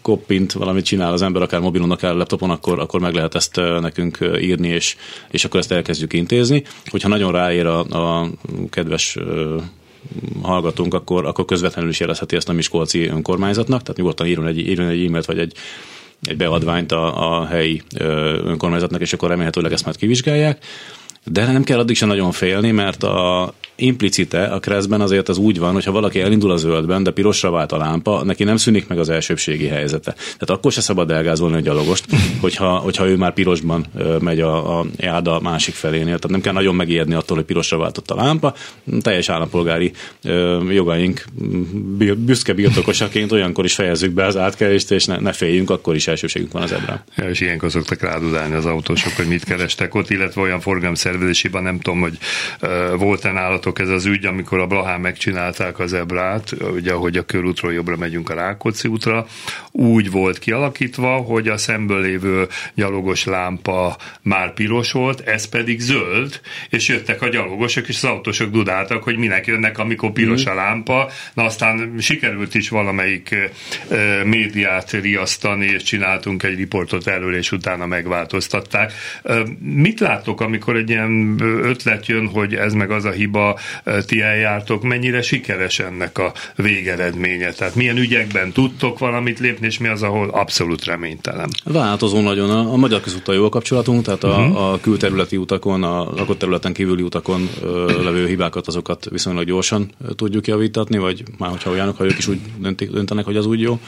[0.00, 4.18] koppint, valamit csinál az ember, akár mobilon, akár laptopon, akkor, akkor meg lehet ezt nekünk
[4.40, 4.96] írni, és,
[5.30, 6.62] és akkor ezt elkezdjük intézni.
[6.86, 8.30] Hogyha nagyon ráér a, a
[8.70, 9.16] kedves
[10.42, 14.88] hallgatunk, akkor, akkor közvetlenül is jelezheti ezt a Miskolci önkormányzatnak, tehát nyugodtan írjon egy, írjon
[14.88, 15.52] egy e-mailt vagy egy,
[16.22, 17.82] egy beadványt a, a helyi
[18.44, 20.64] önkormányzatnak, és akkor remélhetőleg ezt majd kivizsgálják.
[21.24, 25.58] De nem kell addig sem nagyon félni, mert a implicite a kreszben azért az úgy
[25.58, 28.88] van, hogy ha valaki elindul a zöldben, de pirosra vált a lámpa, neki nem szűnik
[28.88, 30.12] meg az elsőbségi helyzete.
[30.12, 32.04] Tehát akkor se szabad elgázolni a gyalogost,
[32.40, 33.86] hogyha, hogyha ő már pirosban
[34.20, 36.04] megy a, a járda másik felénél.
[36.04, 38.54] Tehát nem kell nagyon megijedni attól, hogy pirosra váltott a lámpa.
[39.00, 39.92] Teljes állampolgári
[40.68, 41.24] jogaink
[42.16, 46.52] büszke birtokosaként olyankor is fejezzük be az átkelést, és ne, ne féljünk, akkor is elsőségünk
[46.52, 47.02] van az ebben.
[47.16, 51.80] Ja, és ilyenkor szoktak rádudálni az autósok, hogy mit kerestek ott, illetve olyan forgalomszervezésében nem
[51.80, 52.18] tudom, hogy
[52.62, 57.22] uh, volt-e nálatok ez az ügy, amikor a Blahán megcsinálták az ebrát, ugye, ahogy a
[57.22, 59.26] körútról jobbra megyünk a Rákóczi útra,
[59.70, 66.40] úgy volt kialakítva, hogy a szemből lévő gyalogos lámpa már piros volt, ez pedig zöld,
[66.70, 71.10] és jöttek a gyalogosok, és az autósok dudáltak, hogy minek jönnek, amikor piros a lámpa.
[71.34, 77.86] Na aztán sikerült is valamelyik e, médiát riasztani, és csináltunk egy riportot elől, és utána
[77.86, 78.92] megváltoztatták.
[79.22, 83.51] E, mit látok, amikor egy ilyen ötlet jön, hogy ez meg az a hiba,
[84.06, 87.52] ti eljártok, mennyire sikeres ennek a végeredménye?
[87.52, 91.48] Tehát milyen ügyekben tudtok valamit lépni, és mi az, ahol abszolút reménytelen?
[91.64, 92.50] Változó nagyon.
[92.50, 94.72] A, a magyar közúttal jó a kapcsolatunk, tehát a, uh-huh.
[94.72, 100.46] a külterületi utakon, a lakott területen kívüli utakon ö, levő hibákat, azokat viszonylag gyorsan tudjuk
[100.46, 103.78] javítatni, vagy már hogyha olyanok, ha ők is úgy döntik, döntenek, hogy az úgy jó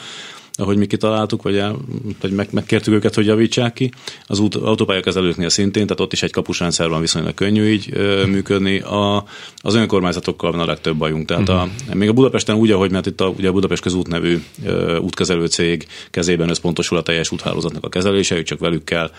[0.56, 1.76] ahogy mi kitaláltuk, vagy, el,
[2.20, 3.90] vagy meg, megkértük őket, hogy javítsák ki.
[4.26, 8.78] Az út, autópályakezelőknél szintén, tehát ott is egy kapusrendszer van viszonylag könnyű így ö, működni.
[8.78, 9.24] A,
[9.56, 11.26] az önkormányzatokkal van a legtöbb bajunk.
[11.26, 11.98] Tehát a, mhm.
[11.98, 15.46] még a Budapesten úgy, ahogy mert itt a, ugye a Budapest közút nevű ö, útkezelő
[15.46, 19.10] cég kezében összpontosul a teljes úthálózatnak a kezelése, csak velük kell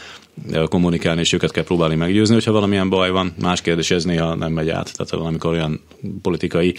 [0.70, 3.34] kommunikálni, és őket kell próbálni meggyőzni, hogyha valamilyen baj van.
[3.42, 4.98] Más kérdés, ez néha nem megy át.
[4.98, 5.82] Tehát valamikor olyan
[6.22, 6.76] politikai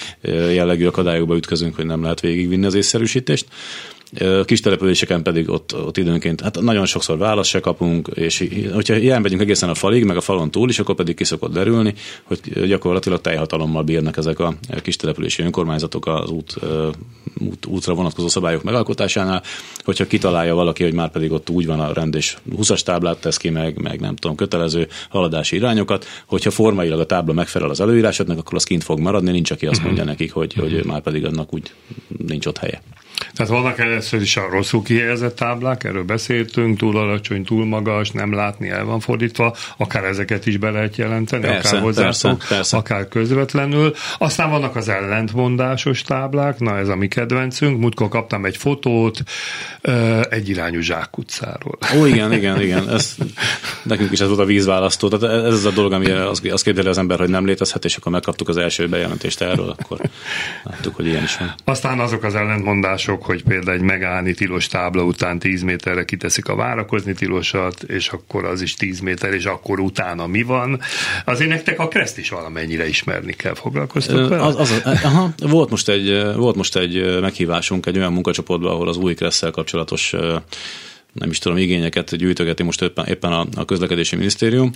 [0.52, 3.46] jellegű akadályokba ütközünk, hogy nem lehet végigvinni az észszerűsítést.
[4.44, 9.20] Kis településeken pedig ott, ott időnként, hát nagyon sokszor választ se kapunk, és hogyha ilyen
[9.22, 12.66] megyünk egészen a falig, meg a falon túl is, akkor pedig ki szokott derülni, hogy
[12.66, 16.56] gyakorlatilag teljhatalommal bírnak ezek a kis települési önkormányzatok az út,
[17.40, 19.42] út, útra vonatkozó szabályok megalkotásánál,
[19.84, 23.36] hogyha kitalálja valaki, hogy már pedig ott úgy van a rend, és 20-as táblát tesz
[23.36, 28.38] ki, meg, meg nem tudom, kötelező haladási irányokat, hogyha formailag a tábla megfelel az előírásoknak,
[28.38, 31.54] akkor az kint fog maradni, nincs, aki azt mondja nekik, hogy, hogy már pedig annak
[31.54, 31.72] úgy
[32.26, 32.82] nincs ott helye.
[33.34, 38.34] Tehát vannak először is a rosszul kihelyezett táblák, erről beszéltünk, túl alacsony, túl magas, nem
[38.34, 43.94] látni, el van fordítva, akár ezeket is be lehet jelenteni, persze, akár hozzászok, akár közvetlenül.
[44.18, 49.22] Aztán vannak az ellentmondásos táblák, na ez a mi kedvencünk, múltkor kaptam egy fotót
[50.30, 51.78] egy irányú zsákutcáról.
[51.96, 53.14] Ó, igen, igen, igen, ez,
[53.82, 56.88] nekünk is ez volt a vízválasztó, tehát ez az a dolog, ami azt, azt kérdeli
[56.88, 60.00] az ember, hogy nem létezhet, és akkor megkaptuk az első bejelentést erről, akkor
[60.62, 61.54] láttuk, hogy ilyen is van.
[61.64, 66.54] Aztán azok az ellentmondások, hogy például egy megállni tilos tábla után 10 méterre kiteszik a
[66.54, 70.80] várakozni tilosat, és akkor az is 10 méter, és akkor utána mi van.
[71.24, 74.42] Azért nektek a kreszt is valamennyire ismerni kell, foglalkoztok vele?
[74.42, 78.96] Az, az, aha, volt, most egy, volt most egy meghívásunk egy olyan munkacsoportban, ahol az
[78.96, 80.14] új kresszel kapcsolatos
[81.12, 84.70] nem is tudom, igényeket gyűjtögeti most éppen, éppen a, a közlekedési minisztérium,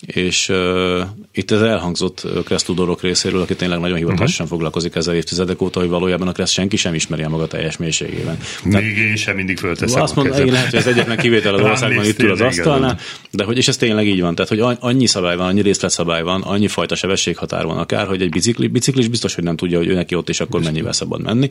[0.00, 1.00] és uh,
[1.32, 4.48] itt ez elhangzott Kressz tudorok részéről, aki tényleg nagyon hivatalosan uh-huh.
[4.48, 8.38] foglalkozik ezzel évtizedek óta, hogy valójában a Kressz senki sem ismeri a maga teljes mélységében.
[8.64, 12.04] Még én sem mindig fölteszem Azt mondom, igen, lehet, hogy ez egyetlen kivétel az országban
[12.04, 12.98] itt ül az asztalnál,
[13.30, 14.34] de hogy, és ez tényleg így van.
[14.34, 18.30] Tehát, hogy annyi szabály van, annyi részletszabály van, annyi fajta sebességhatár van akár, hogy egy
[18.30, 21.50] bicikli, biciklis biztos, hogy nem tudja, hogy ő neki ott és akkor mennyivel szabad menni.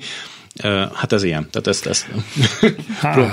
[0.93, 1.49] Hát ez ilyen.
[1.49, 2.07] Tehát ezt, ezt...
[3.01, 3.25] Há,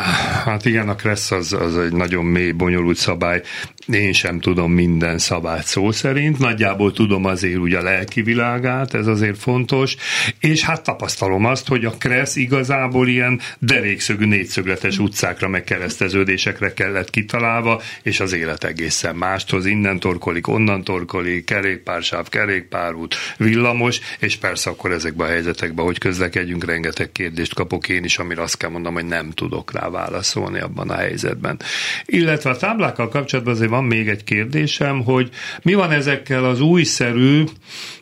[0.45, 3.43] hát igen, a Kressz az, az egy nagyon mély, bonyolult szabály.
[3.87, 9.07] én sem tudom minden szabályt szó szerint, nagyjából tudom azért ugye a lelki világát, ez
[9.07, 9.97] azért fontos,
[10.39, 17.11] és hát tapasztalom azt, hogy a Kressz igazából ilyen derékszögű négyszögletes utcákra meg kereszteződésekre kellett
[17.11, 24.71] kitalálva, és az élet egészen másthoz, innen torkolik, onnan torkolik, kerékpársáv, kerékpárút, villamos, és persze
[24.71, 28.95] akkor ezekben a helyzetekben, hogy közlekedjünk, rengeteg kérdést kapok én is, amire azt kell mondom,
[28.95, 31.61] hogy nem tudok rá válaszolni abban a helyzetben.
[32.05, 35.29] Illetve a táblákkal kapcsolatban azért van még egy kérdésem, hogy
[35.63, 37.45] mi van ezekkel az újszerű,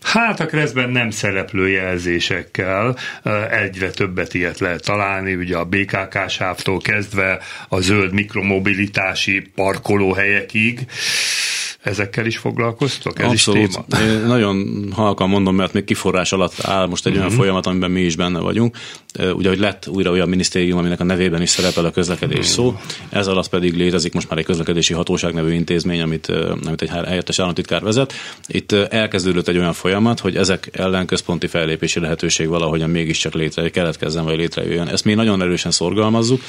[0.00, 2.96] hát a kreszben nem szereplő jelzésekkel,
[3.50, 10.86] egyre többet ilyet lehet találni, ugye a BKK sávtól kezdve a zöld mikromobilitási parkolóhelyekig,
[11.82, 13.18] Ezekkel is foglalkoztok?
[13.18, 13.68] Ez Abszolút.
[13.68, 14.12] is téma?
[14.12, 17.24] Én nagyon halkan mondom, mert még kiforrás alatt áll most egy uh-huh.
[17.24, 17.42] olyan mhm.
[17.42, 18.76] folyamat, amiben mi is benne vagyunk.
[19.32, 22.54] Ugye, hogy lett újra olyan minisztérium, aminek a nevében is szerepel a közlekedés uh-huh.
[22.54, 22.76] szó.
[23.08, 26.26] Ez alatt pedig létezik most már egy közlekedési hatóság nevű intézmény, amit,
[26.66, 28.12] amit egy helyettes államtitkár vezet.
[28.46, 34.24] Itt elkezdődött egy olyan folyamat, hogy ezek ellen központi fellépési lehetőség valahogyan mégiscsak létre, keletkezzen
[34.24, 34.88] vagy létrejöjjön.
[34.88, 36.40] Ezt mi nagyon erősen szorgalmazzuk.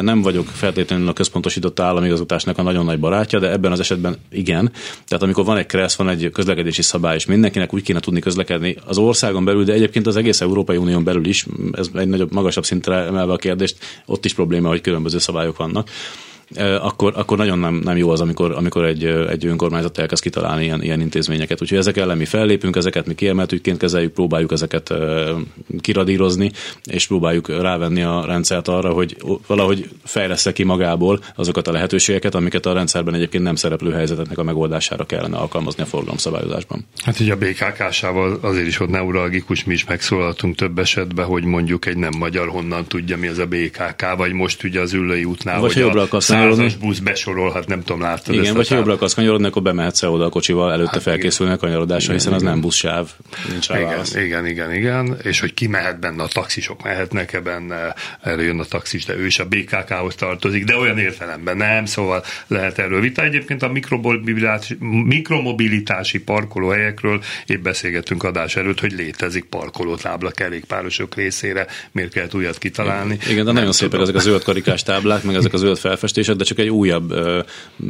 [0.00, 4.61] Nem vagyok feltétlenül a központosított államigazgatásnak a nagyon nagy barátja, de ebben az esetben igen,
[5.06, 8.76] tehát amikor van egy kressz, van egy közlekedési szabály, és mindenkinek úgy kéne tudni közlekedni
[8.86, 12.64] az országon belül, de egyébként az egész Európai Unión belül is, ez egy nagyobb, magasabb
[12.64, 15.88] szintre emelve a kérdést, ott is probléma, hogy különböző szabályok vannak
[16.80, 20.82] akkor, akkor nagyon nem, nem jó az, amikor, amikor egy, egy önkormányzat elkezd kitalálni ilyen,
[20.82, 21.62] ilyen intézményeket.
[21.62, 24.94] Úgyhogy ezek ellen mi fellépünk, ezeket mi kiemeltükként kezeljük, próbáljuk ezeket
[25.80, 26.50] kiradírozni,
[26.84, 32.66] és próbáljuk rávenni a rendszert arra, hogy valahogy fejlesz ki magából azokat a lehetőségeket, amiket
[32.66, 36.86] a rendszerben egyébként nem szereplő helyzeteknek a megoldására kellene alkalmazni a forgalomszabályozásban.
[37.04, 41.86] Hát ugye a BKK-sával azért is ott neuralgikus, mi is megszólaltunk több esetben, hogy mondjuk
[41.86, 45.60] egy nem magyar honnan tudja, mi az a BKK, vagy most ugye az ülői útnál,
[45.60, 46.08] vagy hogy jobbra
[46.42, 50.02] akarsz százas busz besorolhat, nem tudom, láttad Igen, vagy ha jobbra akarsz kanyarodni, akkor bemehetsz
[50.02, 52.44] oda a kocsival, előtte hát, felkészülni a kanyarodásra, hiszen igen.
[52.44, 53.10] az nem buszsáv,
[53.50, 57.94] nincs rá igen, igen, igen, igen, és hogy ki mehet benne, a taxisok mehetnek-e benne,
[58.20, 62.24] erről jön a taxis, de ő is a BKK-hoz tartozik, de olyan értelemben nem, szóval
[62.46, 63.22] lehet erről vita.
[63.22, 63.72] Egyébként a
[65.04, 73.18] mikromobilitási, parkolóhelyekről épp beszélgettünk adás előtt, hogy létezik parkolótábla kerékpárosok részére, miért kell újat kitalálni.
[73.28, 76.31] Igen, de nem nagyon szépek ezek a zöld karikás táblák, meg ezek a zöld felfestések,
[76.36, 77.40] de csak egy újabb ö,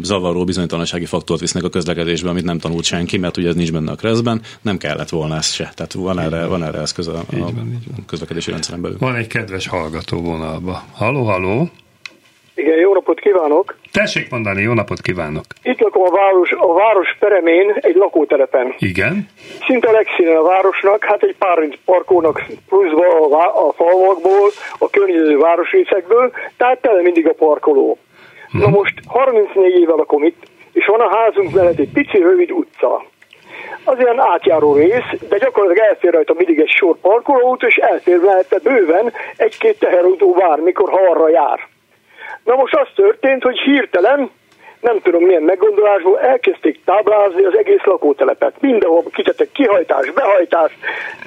[0.02, 3.90] zavaró bizonytalansági faktort visznek a közlekedésbe, amit nem tanult senki, mert ugye ez nincs benne
[3.90, 5.72] a kreszben, nem kellett volna ez se.
[5.74, 8.96] Tehát van erre, van erre eszköz a, a közlekedési rendszeren belül.
[9.00, 10.82] Van egy kedves hallgató vonalba.
[10.92, 11.70] Haló, haló!
[12.54, 13.76] Igen, jó napot kívánok!
[13.92, 15.44] Tessék mondani, jó napot kívánok!
[15.62, 18.74] Itt lakom a város, a város peremén, egy lakótelepen.
[18.78, 19.28] Igen?
[19.66, 25.38] Szinte a legszínen a városnak, hát egy pár parkónak pluszba a, a falvakból, a környező
[25.38, 27.98] városrészekből, tehát tele mindig a parkoló.
[28.52, 28.60] Hmm.
[28.60, 33.04] Na most 34 éve lakom itt, és van a házunk mellett egy pici rövid utca.
[33.84, 38.58] Az ilyen átjáró rész, de gyakorlatilag elfér rajta mindig egy sor parkolóút, és elfér mellette
[38.62, 41.68] bőven egy-két teherautó vár, mikor ha arra jár.
[42.44, 44.30] Na most az történt, hogy hirtelen,
[44.80, 48.60] nem tudom milyen meggondolásból elkezdték táblázni az egész lakótelepet.
[48.60, 50.72] Mindenhol kitettek kihajtás, behajtás,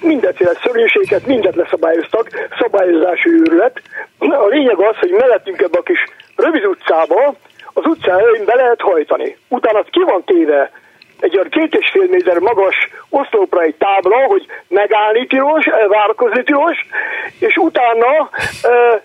[0.01, 3.81] mindenféle szörnyűséget, mindent leszabályoztak, szabályozási őrület.
[4.19, 6.05] A lényeg az, hogy mellettünk ebbe a kis
[6.35, 7.35] rövid utcába,
[7.73, 9.37] az elején be lehet hajtani.
[9.47, 10.71] Utána ki van téve
[11.19, 16.77] egy olyan két és fél méter magas oszlopra egy tábla, hogy megállni tilos, várakozni tilos,
[17.39, 18.29] és utána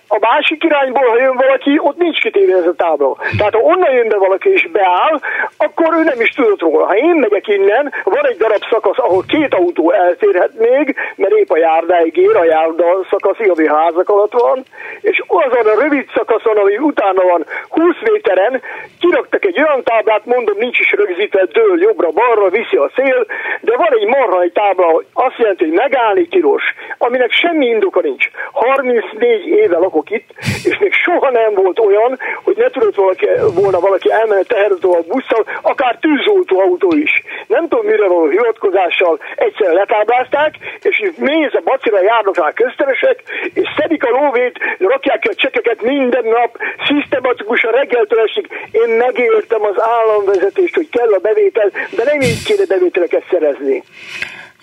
[0.09, 3.17] a másik irányból, ha jön valaki, ott nincs kitéve ez a tábla.
[3.39, 5.21] Tehát ha onnan jön be valaki és beáll,
[5.57, 6.87] akkor ő nem is tudott róla.
[6.87, 11.51] Ha én megyek innen, van egy darab szakasz, ahol két autó elférhet még, mert épp
[11.51, 14.63] a járdáig ér, a járda szakasz, ami házak alatt van,
[15.01, 18.63] és azon a rövid szakaszon, ami utána van 20 méteren,
[19.01, 23.27] kiraktak egy olyan táblát, mondom, nincs is rögzítve, dől jobbra-balra, viszi a szél,
[23.61, 26.63] de van egy marhai tábla, azt jelenti, hogy megállni tilos,
[26.99, 28.31] aminek semmi indoka nincs.
[28.53, 30.29] 34 éve lakok itt,
[30.65, 35.03] és még soha nem volt olyan, hogy ne tudott valaki, volna valaki elmenni teherítő a
[35.09, 37.23] busszal, akár tűzoltó autó is.
[37.47, 43.23] Nem tudom, mire való hivatkozással egyszer letáblázták, és méz a bacira járnak rá közteresek,
[43.55, 48.47] és szedik a lóvét, rakják ki a csekeket minden nap, szisztematikusan reggeltől esik.
[48.71, 53.83] Én megértem az államvezetést, hogy kell a bevétel, de nem így kéne bevételeket szerezni.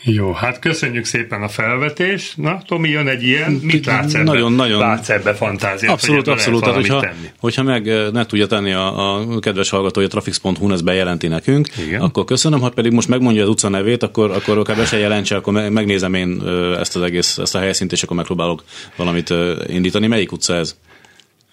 [0.04, 2.38] Jó, hát köszönjük szépen a felvetést.
[2.38, 4.24] Na, Tomi, jön egy ilyen, mit látsz ebbe?
[4.24, 4.80] Nagyon, nagyon.
[4.80, 5.94] Látsz ebbe fantáziát?
[5.94, 6.60] Abszolút, abszolút.
[6.60, 7.28] Tehát, hogyha, tenni?
[7.40, 11.28] hogyha meg eh, ne tudja tenni a, a kedves hallgató, hogy a trafix.hu ezt bejelenti
[11.28, 12.02] nekünk, Igen.
[12.02, 15.36] akkor köszönöm, ha pedig most megmondja az utca nevét, akkor, akkor akár be se jelentse,
[15.36, 18.64] akkor megnézem én eh, ezt az egész, ezt a helyszínt, és akkor megpróbálok
[18.96, 20.08] valamit eh, indítani.
[20.08, 20.76] Melyik utca ez?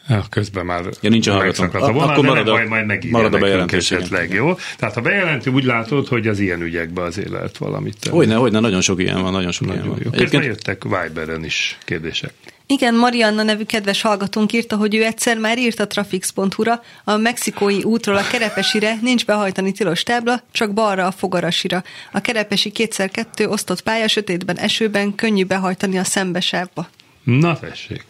[0.09, 1.69] Ja, közben már ja, nincs a hallgatom.
[1.73, 4.55] a vonal, akkor marad a, majd, majd marad a bejelentés esetleg, jó?
[4.77, 8.17] Tehát a bejelentő úgy látod, hogy az ilyen ügyekbe azért lehet valamit tenni.
[8.17, 10.05] Hogyne, hogyne, nagyon sok ilyen van, nagyon sok nagyon ilyen jó.
[10.05, 10.15] van.
[10.15, 12.33] Egyébként jöttek Viberen is kérdések.
[12.67, 17.83] Igen, Marianna nevű kedves hallgatónk írta, hogy ő egyszer már írt a Trafix.hu-ra, a mexikói
[17.83, 21.83] útról a Kerepesire nincs behajtani tilos tábla, csak balra a Fogarasira.
[22.13, 26.89] A Kerepesi kétszer-kettő osztott pálya sötétben, esőben könnyű behajtani a szembesávba.
[27.25, 28.05] Na tessék.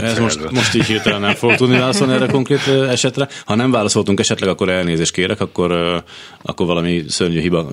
[0.00, 3.28] Ez most, most így hirtelen nem fog tudni válaszolni erre konkrét esetre.
[3.44, 6.02] Ha nem válaszoltunk esetleg, akkor elnézést kérek, akkor,
[6.42, 7.66] akkor valami szörnyű hiba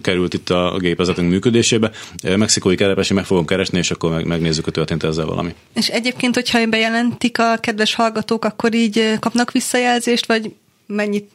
[0.00, 1.90] került itt a gépezetünk működésébe.
[2.36, 5.54] Mexikói kerepesi meg fogom keresni, és akkor meg, megnézzük, hogy történt ezzel valami.
[5.74, 10.52] És egyébként, hogyha bejelentik a kedves hallgatók, akkor így kapnak visszajelzést, vagy
[10.86, 11.30] mennyit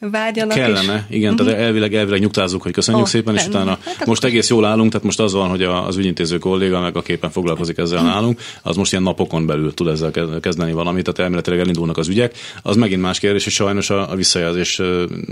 [0.00, 0.56] vágyanak.
[0.56, 1.16] Kellene, is.
[1.16, 1.46] igen, uh-huh.
[1.46, 1.68] tehát mhm.
[1.68, 5.04] elvileg, elvileg nyugtázzuk, hogy köszönjük oh, szépen, és utána hát most egész jól állunk, tehát
[5.04, 8.12] most az van, hogy az ügyintéző kolléga, meg a képen foglalkozik ezzel uh-huh.
[8.12, 10.10] nálunk, az most ilyen napokon belül tud ezzel
[10.40, 12.36] kezdeni valamit, tehát elméletileg elindulnak az ügyek.
[12.62, 14.80] Az megint más kérdés, és sajnos a, a visszajelzés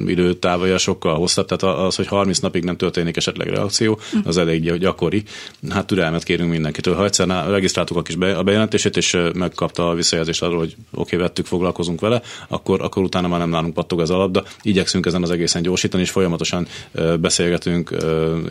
[0.06, 5.22] időtávolja sokkal hosszabb, tehát az, hogy 30 napig nem történik esetleg reakció, az elég gyakori.
[5.70, 6.94] Hát türelmet kérünk mindenkitől.
[6.94, 11.14] Ha egyszer regisztráltuk a kis be, a bejelentését, és megkapta a visszajelzést arról, hogy oké,
[11.14, 15.06] okay, vettük, foglalkozunk vele, akkor, akkor utána már nem nálunk pattog ez a labda igyekszünk
[15.06, 16.66] ezen az egészen gyorsítani, és folyamatosan
[17.20, 17.96] beszélgetünk,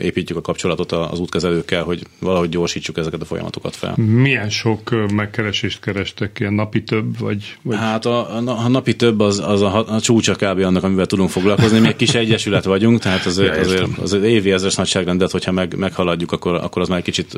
[0.01, 3.93] építjük a kapcsolatot az útkezelőkkel, hogy valahogy gyorsítsuk ezeket a folyamatokat fel.
[3.97, 7.57] Milyen sok megkeresést kerestek, ilyen napi több, vagy?
[7.61, 7.77] vagy?
[7.77, 10.59] Hát a, a, a napi több az, az a, a csúcsa kb.
[10.59, 11.79] annak, amivel tudunk foglalkozni.
[11.79, 16.31] Mi egy kis egyesület vagyunk, tehát azért, azért, azért évi ezres nagyságrendet, hogyha meg, meghaladjuk,
[16.31, 17.37] akkor, akkor az már egy kicsit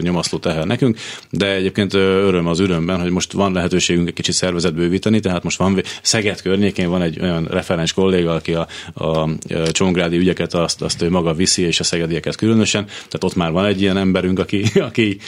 [0.00, 0.98] nyomasztó teher nekünk,
[1.30, 5.58] de egyébként öröm az örömben, hogy most van lehetőségünk egy kicsit szervezet bővíteni, tehát most
[5.58, 9.28] van Szeged környékén van egy olyan referens kolléga, aki a, a
[9.70, 12.84] csongrádi ügyeket azt, azt ő maga viszi, és a szegedieket különösen.
[12.84, 15.18] Tehát ott már van egy ilyen emberünk, aki, aki,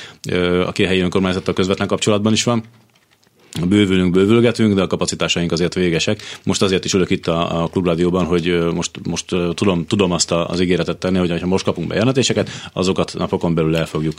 [0.67, 2.65] aki a helyi önkormányzattal közvetlen kapcsolatban is van
[3.61, 6.21] bővülünk, bővülgetünk, de a kapacitásaink azért végesek.
[6.45, 10.61] Most azért is ülök itt a, a klubrádióban, hogy most, most tudom, tudom azt az
[10.61, 14.15] ígéretet tenni, hogy ha most kapunk bejelentéseket, azokat napokon belül el fogjuk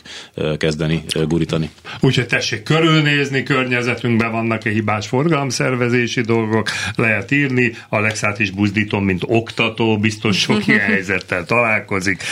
[0.58, 1.70] kezdeni gurítani.
[2.00, 9.98] Úgyhogy tessék körülnézni, környezetünkben vannak-e hibás forgalomszervezési dolgok, lehet írni, Alexát is buzdítom, mint oktató,
[9.98, 12.24] biztos sok ilyen helyzettel találkozik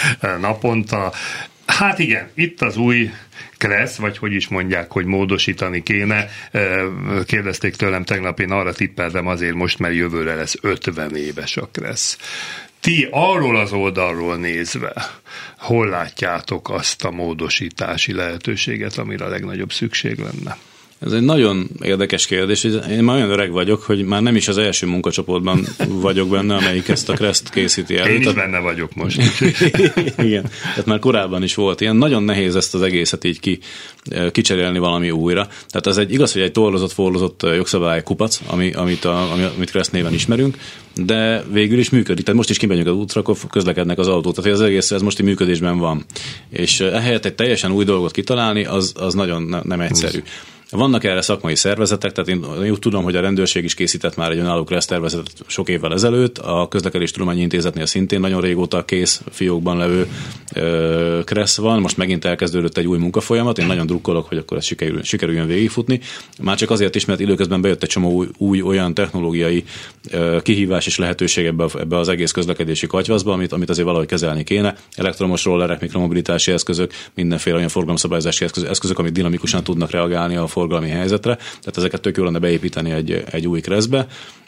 [0.42, 1.12] naponta.
[1.66, 3.12] Hát igen, itt az új
[3.62, 6.30] Kressz, vagy hogy is mondják, hogy módosítani kéne.
[7.26, 12.18] Kérdezték tőlem tegnap, én arra tippeltem azért most, mert jövőre lesz 50 éves a Kressz.
[12.80, 14.94] Ti arról az oldalról nézve,
[15.58, 20.58] hol látjátok azt a módosítási lehetőséget, amire a legnagyobb szükség lenne?
[21.06, 22.64] Ez egy nagyon érdekes kérdés.
[22.90, 25.66] Én már olyan öreg vagyok, hogy már nem is az első munkacsoportban
[26.08, 28.08] vagyok benne, amelyik ezt a Crest készíti el.
[28.08, 29.22] Én is benne vagyok most.
[30.18, 31.96] Igen, tehát már korábban is volt ilyen.
[31.96, 33.60] Nagyon nehéz ezt az egészet így ki,
[34.32, 35.48] kicserélni valami újra.
[35.68, 39.92] Tehát ez egy igaz, hogy egy torlozott, forlozott jogszabály kupac, ami, amit, a, amit Crest
[39.92, 40.58] néven ismerünk,
[40.96, 42.24] de végül is működik.
[42.24, 44.36] Tehát most is kimegyünk az útra, akkor közlekednek az autók.
[44.36, 46.06] Tehát az egész ez most így működésben van.
[46.50, 50.20] És ehelyett egy teljesen új dolgot kitalálni, az, az nagyon nem egyszerű.
[50.72, 54.38] Vannak erre szakmai szervezetek, tehát én, úgy tudom, hogy a rendőrség is készített már egy
[54.38, 59.78] önálló KRESZ tervezetet sok évvel ezelőtt, a Közlekedés Tudományi Intézetnél szintén nagyon régóta kész fiókban
[59.78, 60.08] levő
[61.24, 65.04] KRESZ van, most megint elkezdődött egy új munkafolyamat, én nagyon drukkolok, hogy akkor ez sikerül,
[65.04, 66.00] sikerüljön végigfutni,
[66.42, 69.64] már csak azért is, mert időközben bejött egy csomó új, új olyan technológiai
[70.42, 74.76] kihívás és lehetőség ebbe, ebbe az egész közlekedési katyvaszba, amit, amit azért valahogy kezelni kéne.
[74.96, 80.90] Elektromos rollerek, mikromobilitási eszközök, mindenféle olyan forgalomszabályozási eszközök, eszközök, amik dinamikusan tudnak reagálni a forgalmi
[80.90, 84.08] helyzetre, tehát ezeket tök jó lenne beépíteni egy, egy új kreszbe.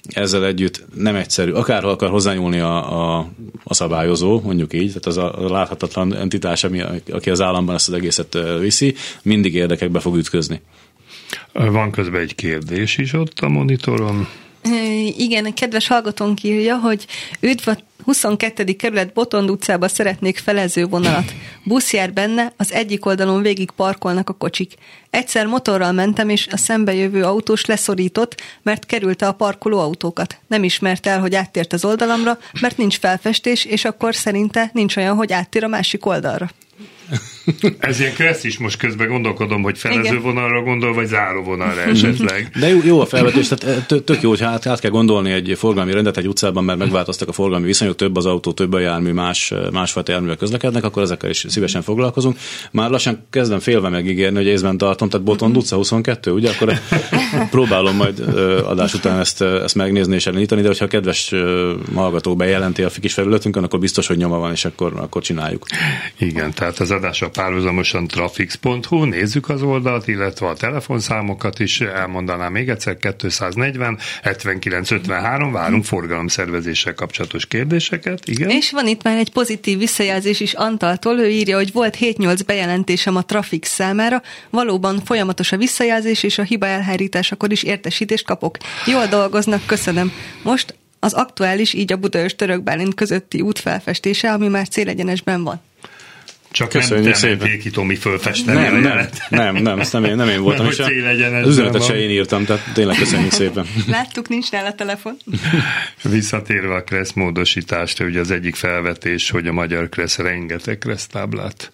[0.09, 2.75] Ezzel együtt nem egyszerű, akár akar hozzányúlni a,
[3.17, 3.27] a,
[3.63, 7.87] a szabályozó, mondjuk így, tehát az a, a láthatatlan entitás, ami, aki az államban ezt
[7.87, 10.61] az egészet viszi, mindig érdekekbe fog ütközni.
[11.53, 14.27] Van közben egy kérdés is ott a monitoron.
[15.17, 17.05] Igen, egy kedves hallgatónk írja, hogy
[17.39, 18.75] üdv a 22.
[18.75, 21.33] kerület Botond utcába szeretnék felező vonalat.
[21.63, 24.73] Busz jár benne, az egyik oldalon végig parkolnak a kocsik.
[25.09, 30.37] Egyszer motorral mentem, és a szembejövő autós leszorított, mert kerülte a parkoló autókat.
[30.47, 35.15] Nem ismert el, hogy áttért az oldalamra, mert nincs felfestés, és akkor szerinte nincs olyan,
[35.15, 36.49] hogy áttér a másik oldalra.
[37.79, 42.49] Ez ilyen kressz is most közben gondolkodom, hogy felező vonalra gondol, vagy záró vonalra esetleg.
[42.59, 45.53] De jó, jó a felvetés, tehát eh, tök jó, hogy hát át kell gondolni egy
[45.57, 49.11] forgalmi rendet egy utcában, mert megváltoztak a forgalmi viszonyok, több az autó, több a jármű,
[49.11, 52.37] más, eh, másfajta járművel közlekednek, akkor ezekkel is szívesen foglalkozunk.
[52.71, 56.49] Már lassan kezdem félve megígérni, hogy észben tartom, tehát Boton utca 22, ugye?
[56.49, 56.79] Akkor
[57.51, 61.33] próbálom majd eh, adás után ezt, ezt megnézni és elindítani, de hogyha a kedves
[61.95, 65.65] hallgató bejelenti a kis felületünkön, akkor biztos, hogy nyoma van, és akkor, akkor csináljuk.
[66.17, 72.69] Igen, tehát az adással párhuzamosan trafix.hu, nézzük az oldalt, illetve a telefonszámokat is elmondanám még
[72.69, 78.49] egyszer, 240 79 53, várunk forgalomszervezéssel kapcsolatos kérdéseket, igen.
[78.49, 83.15] És van itt már egy pozitív visszajelzés is Antaltól, ő írja, hogy volt 7-8 bejelentésem
[83.15, 88.57] a Trafix számára, valóban folyamatos a visszajelzés, és a hiba elhárításakor is értesítést kapok.
[88.85, 90.11] Jól dolgoznak, köszönöm.
[90.43, 95.61] Most az aktuális, így a Budaörs török Bálint közötti út felfestése, ami már célegyenesben van.
[96.53, 97.39] Csak Köszönjük nem szépen.
[97.39, 97.59] szépen.
[97.59, 100.65] ki Tomi fölfesteni Nem, a nem, nem, nem, ezt nem én, nem én voltam.
[100.65, 103.65] Nem, és az üzenetet se én írtam, tehát tényleg köszönjük szépen.
[103.87, 105.17] Láttuk, nincs nála telefon.
[106.03, 111.71] Visszatérve a Kressz módosításra, ugye az egyik felvetés, hogy a magyar Kressz rengeteg Kressz táblát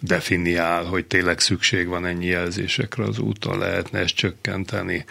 [0.00, 5.04] definiál, hogy tényleg szükség van ennyi jelzésekre az úton, lehetne ezt csökkenteni,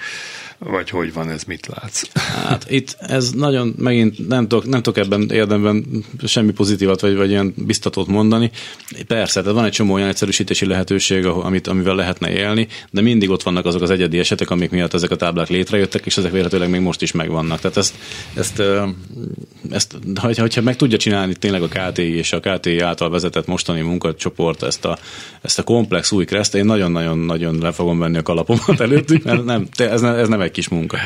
[0.64, 2.04] vagy hogy van ez, mit látsz?
[2.46, 5.86] Hát itt ez nagyon, megint nem tudok, nem tudok ebben érdemben
[6.26, 8.52] semmi pozitívat, vagy, vagy ilyen biztatót mondani.
[9.08, 13.44] Persze, tehát van egy csomó olyan egyszerűsítési lehetőség, amit, amivel lehetne élni, de mindig ott
[13.44, 16.82] vannak azok az egyedi esetek, amik miatt ezek a táblák létrejöttek, és ezek véletlenül még
[16.82, 17.60] most is megvannak.
[17.60, 17.96] Tehát ezt,
[18.34, 18.88] ezt, ö,
[19.72, 24.64] ezt hogyha, meg tudja csinálni tényleg a KTI és a KTI által vezetett mostani munkacsoport
[24.64, 24.98] ezt a,
[25.42, 29.68] ezt a komplex új kreszt, én nagyon-nagyon-nagyon le fogom venni a kalapomat előttük, mert nem,
[29.76, 30.98] ez, ne, ez nem egy kis munka.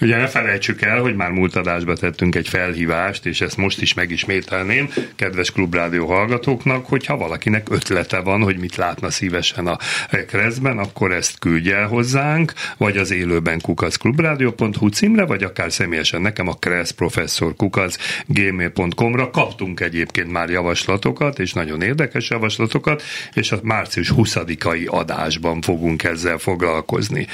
[0.00, 3.94] Ugye ne felejtsük el, hogy már múlt adásba tettünk egy felhívást, és ezt most is
[3.94, 9.78] megismételném, kedves klubrádió hallgatóknak, hogyha valakinek ötlete van, hogy mit látna szívesen a
[10.26, 16.48] kreszben, akkor ezt küldje el hozzánk, vagy az élőben kukacklubrádió.hu címre, vagy akár személyesen nekem
[16.48, 23.02] a Kressz professzor kukac gmail.com-ra kaptunk egyébként már javaslatokat, és nagyon érdekes javaslatokat,
[23.34, 27.26] és a március 20-ai adásban fogunk ezzel foglalkozni.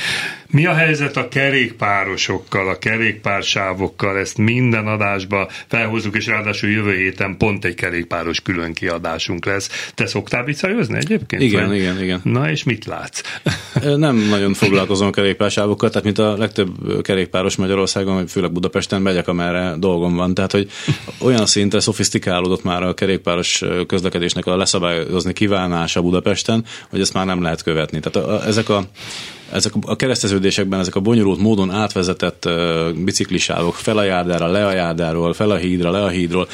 [0.46, 7.36] Mi a helyzet a kerékpárosokkal, a kerékpársávokkal, ezt minden adásba felhozzuk, és ráadásul jövő héten
[7.36, 9.90] pont egy kerékpáros külön kiadásunk lesz.
[9.94, 11.42] Te szoktál bicajhozni egyébként?
[11.42, 12.20] Igen, Vagy- igen, igen.
[12.24, 13.20] Na és mit látsz?
[13.96, 19.74] Nem nagyon foglalkozom a kerékpársávokkal, tehát mint a legtöbb kerékpáros Magyarországon, főleg Budapesten megyek, amerre
[19.78, 20.34] dolgom van.
[20.34, 20.70] Tehát, hogy
[21.18, 27.42] olyan szintre szofisztikálódott már a kerékpáros közlekedésnek a leszabályozni kívánása Budapesten, hogy ezt már nem
[27.42, 28.00] lehet követni.
[28.00, 28.84] Tehát a, a, ezek a
[29.52, 32.48] ezek a kereszteződésekben ezek a bonyolult módon átvezetett
[33.04, 36.48] biciklisávok fel a járdára, le a járdáról, fel a hídra, le a hídról,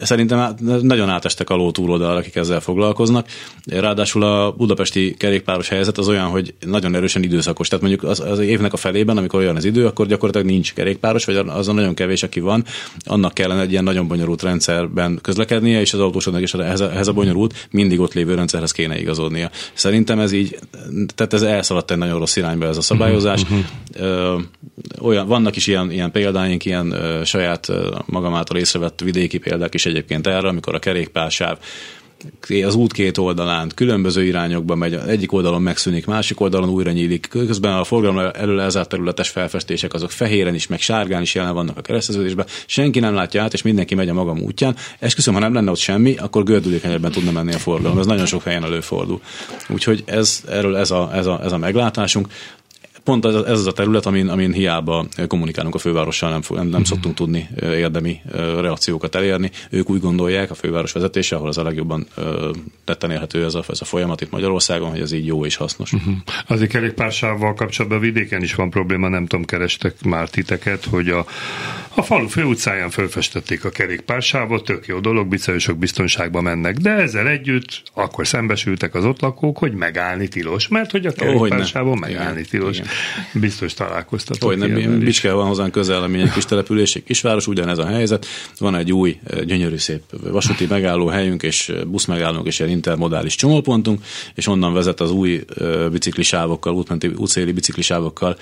[0.00, 3.26] Szerintem nagyon átestek a ló túloldal, akik ezzel foglalkoznak.
[3.66, 7.68] Ráadásul a budapesti kerékpáros helyzet az olyan, hogy nagyon erősen időszakos.
[7.68, 11.24] Tehát mondjuk az, az évnek a felében, amikor olyan az idő, akkor gyakorlatilag nincs kerékpáros,
[11.24, 12.64] vagy azon nagyon kevés, aki van,
[13.04, 17.08] annak kellene egy ilyen nagyon bonyolult rendszerben közlekednie, és az autósodnak is ehhez a, ehhez
[17.08, 19.50] a bonyolult, mindig ott lévő rendszerhez kéne igazodnia.
[19.72, 20.58] Szerintem ez így,
[21.14, 23.42] tehát ez elszaladt egy nagyon rossz irányba ez a szabályozás.
[23.98, 24.38] Ö,
[25.00, 29.74] olyan, vannak is ilyen, ilyen példáink, ilyen ö, saját ö, magam által észrevett vidéki példák
[29.74, 31.58] is egyébként erre, amikor a kerékpársáv
[32.64, 37.28] az út két oldalán különböző irányokba megy, egyik oldalon megszűnik, másik oldalon újra nyílik.
[37.28, 41.78] Közben a forgalom elől elzárt területes felfestések azok fehéren is, meg sárgán is jelen vannak
[41.78, 42.46] a kereszteződésben.
[42.66, 44.76] Senki nem látja át, és mindenki megy a maga útján.
[44.98, 47.98] Esküszöm, ha nem lenne ott semmi, akkor gördülékenyebben tudna menni a forgalom.
[47.98, 49.20] Ez nagyon sok helyen előfordul.
[49.68, 52.28] Úgyhogy ez, erről ez a, ez a, ez a meglátásunk
[53.08, 56.84] pont ez, ez az a terület, amin, amin hiába kommunikálunk a fővárossal, nem, nem, nem
[56.84, 58.20] szoktunk tudni érdemi
[58.60, 59.50] reakciókat elérni.
[59.70, 62.06] Ők úgy gondolják, a főváros vezetése, ahol az a legjobban
[62.84, 65.92] tetten érhető ez a, ez a folyamat itt Magyarországon, hogy ez így jó és hasznos.
[65.92, 66.14] Uh-huh.
[66.46, 71.26] Azért kerékpársávval kapcsolatban vidéken is van probléma, nem tudom, kerestek már titeket, hogy a,
[71.94, 77.82] a falu főutcáján fölfestették a kerékpársávot, tök jó dolog, bicajosok biztonságba mennek, de ezzel együtt
[77.94, 82.76] akkor szembesültek az ott lakók, hogy megállni tilos, mert hogy a kerékpársávon megállni Igen, tilos.
[82.76, 82.88] igen.
[83.32, 84.48] Biztos találkoztatok.
[84.48, 84.98] Hogy nem.
[84.98, 88.26] Bicske van hozzánk közel, ami egy kis település, egy kisváros, ugyanez a helyzet.
[88.58, 93.34] Van egy új, eh, gyönyörű szép vasúti megálló helyünk, és eh, buszmegállónk, és ilyen intermodális
[93.34, 98.36] csomópontunk, és onnan vezet az új eh, biciklisávokkal, útmenti, útszéli biciklisávokkal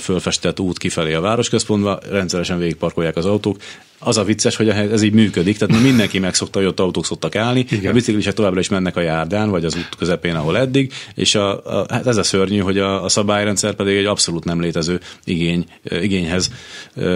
[0.00, 3.56] fölfestett út kifelé a városközpontba, rendszeresen végigparkolják az autók.
[4.04, 7.64] Az a vicces, hogy ez így működik, tehát mindenki megszokta, hogy ott autók szoktak állni,
[7.70, 7.90] Igen.
[7.90, 11.78] a biciklisek továbbra is mennek a járdán, vagy az út közepén, ahol eddig, és a,
[11.80, 15.64] a, hát ez a szörnyű, hogy a, a szabályrendszer pedig egy abszolút nem létező igény,
[15.82, 16.50] igényhez,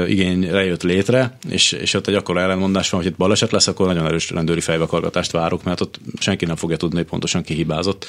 [0.06, 3.86] igényre jött létre, és, és ott egy akkora ellenmondás van, hogy itt baleset lesz, akkor
[3.86, 8.06] nagyon erős rendőri fejvakargatást várok, mert ott senki nem fogja tudni, hogy pontosan ki hibázott.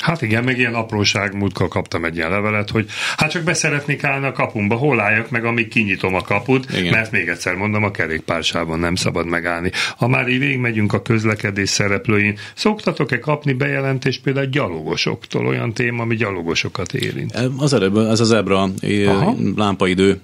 [0.00, 4.26] Hát igen, meg ilyen apróság, múltkor kaptam egy ilyen levelet, hogy hát csak beszeretnék állni
[4.26, 6.92] a kapumba, hol álljak meg, amíg kinyitom a kaput, igen.
[6.92, 9.70] mert még egyszer mondom, a kerékpársában nem szabad megállni.
[9.96, 16.16] Ha már így végigmegyünk a közlekedés szereplőin, szoktatok-e kapni bejelentést például gyalogosoktól, olyan téma, ami
[16.16, 17.38] gyalogosokat érint?
[17.58, 18.70] Az előbb, ez az ebra
[19.06, 19.36] Aha.
[19.56, 20.20] lámpaidő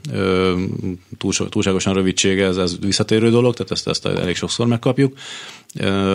[1.48, 5.16] túlságosan rövidsége, ez, ez visszatérő dolog, tehát ezt, ezt elég sokszor megkapjuk.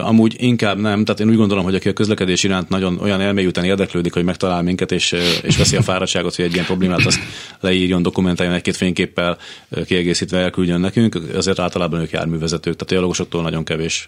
[0.01, 3.64] Amúgy inkább nem, tehát én úgy gondolom, hogy aki a közlekedés iránt nagyon olyan elmélyülten
[3.64, 7.20] érdeklődik, hogy megtalál minket, és, és veszi a fáradtságot, hogy egy ilyen problémát azt
[7.60, 9.38] leírjon, dokumentáljon egy-két fényképpel
[9.86, 14.07] kiegészítve elküldjön nekünk, azért általában ők járművezetők, tehát a gyalogosoktól nagyon kevés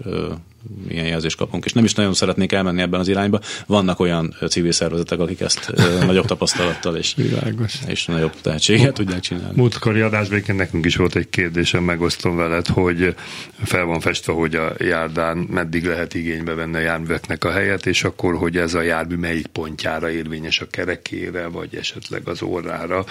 [0.90, 3.40] ilyen jelzést kapunk, és nem is nagyon szeretnék elmenni ebben az irányba.
[3.66, 5.74] Vannak olyan civil szervezetek, akik ezt
[6.06, 7.74] nagyobb tapasztalattal és, Világos.
[7.88, 9.54] és nagyobb tehetséget tudják csinálni.
[9.56, 13.16] Múltkori adásban nekünk is volt egy kérdésem, megosztom veled, hogy
[13.64, 18.04] fel van festve, hogy a járdán meddig lehet igénybe venni a járműveknek a helyet, és
[18.04, 23.06] akkor, hogy ez a jármű melyik pontjára érvényes a kerekére, vagy esetleg az órára,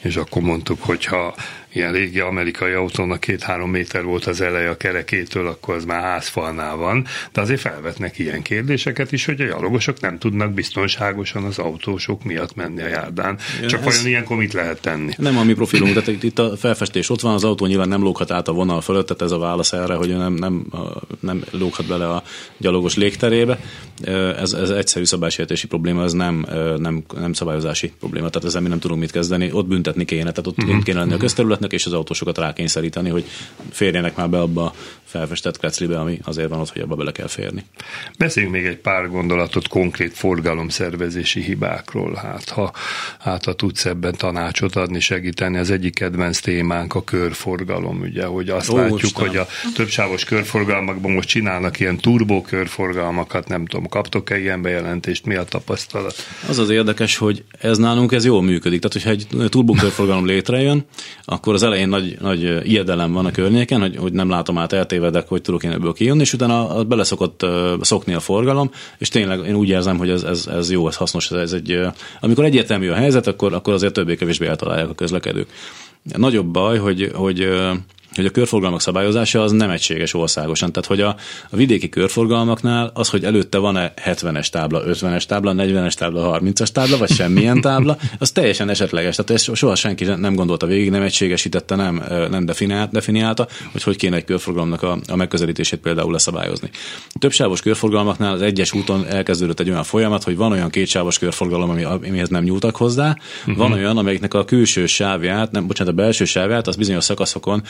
[0.00, 1.34] és akkor mondtuk, hogyha
[1.74, 6.76] ilyen régi amerikai autónak két-három méter volt az eleje a kerekétől, akkor az már házfalnál
[6.76, 12.24] van, de azért felvetnek ilyen kérdéseket is, hogy a gyalogosok nem tudnak biztonságosan az autósok
[12.24, 13.38] miatt menni a járdán.
[13.56, 15.12] Igen, Csak vajon ilyenkor mit lehet tenni?
[15.16, 18.30] Nem a mi profilunk, de itt a felfestés ott van, az autó nyilván nem lóghat
[18.30, 20.66] át a vonal fölött, tehát ez a válasz erre, hogy nem, nem,
[21.20, 22.22] nem lóghat bele a
[22.56, 23.58] gyalogos légterébe.
[24.38, 26.46] Ez, ez egyszerű szabálysértési probléma, ez nem,
[26.78, 29.52] nem, nem szabályozási probléma, tehát ezzel mi nem tudunk mit kezdeni.
[29.52, 30.82] Ott büntetni kéne, tehát ott uh-huh.
[30.82, 33.24] kéne lenni a közterület, vezetőknek és az autósokat rákényszeríteni, hogy
[33.70, 34.72] férjenek már be abba a
[35.04, 37.64] felfestett kreclibe, ami azért van ott, hogy abba bele kell férni.
[38.18, 42.14] Beszéljünk még egy pár gondolatot konkrét forgalomszervezési hibákról.
[42.14, 42.72] Hát ha,
[43.18, 48.48] hát, ha tudsz ebben tanácsot adni, segíteni, az egyik kedvenc témánk a körforgalom, ugye, hogy
[48.48, 54.38] azt Ó, látjuk, hogy a többsávos körforgalmakban most csinálnak ilyen turbó körforgalmakat, nem tudom, kaptok-e
[54.38, 56.14] ilyen bejelentést, mi a tapasztalat?
[56.48, 58.80] Az az érdekes, hogy ez nálunk ez jól működik.
[58.80, 60.84] Tehát, hogyha egy turbókörforgalom létrejön,
[61.24, 65.28] akkor az elején nagy, nagy ijedelem van a környéken, hogy, hogy nem látom át, eltévedek,
[65.28, 67.46] hogy tudok én ebből kijönni, és utána beleszokott
[67.80, 71.30] szokni a forgalom, és tényleg én úgy érzem, hogy ez, ez, ez jó, ez hasznos,
[71.30, 71.80] ez egy,
[72.20, 75.48] amikor egyértelmű a helyzet, akkor, akkor azért többé-kevésbé eltalálják a közlekedők.
[76.16, 77.48] Nagyobb baj, hogy, hogy
[78.14, 80.72] hogy a körforgalmak szabályozása az nem egységes országosan.
[80.72, 81.16] Tehát, hogy a,
[81.50, 86.96] a vidéki körforgalmaknál az, hogy előtte van-e 70-es tábla, 50-es tábla, 40-es tábla, 30-as tábla,
[86.96, 89.16] vagy semmilyen tábla, az teljesen esetleges.
[89.16, 93.96] Tehát ezt soha senki nem gondolta végig, nem egységesítette, nem, nem definiált, definiálta, hogy hogy
[93.96, 96.70] kéne egy körforgalomnak a, a megközelítését például leszabályozni.
[97.14, 101.70] A többsávos körforgalmaknál az egyes úton elkezdődött egy olyan folyamat, hogy van olyan kétsávos körforgalom,
[101.70, 103.56] ami, amihez nem nyúltak hozzá, uh-huh.
[103.56, 107.62] van olyan, amelyiknek a külső sávját, nem, bocsánat, a belső sávját, az bizonyos szakaszokon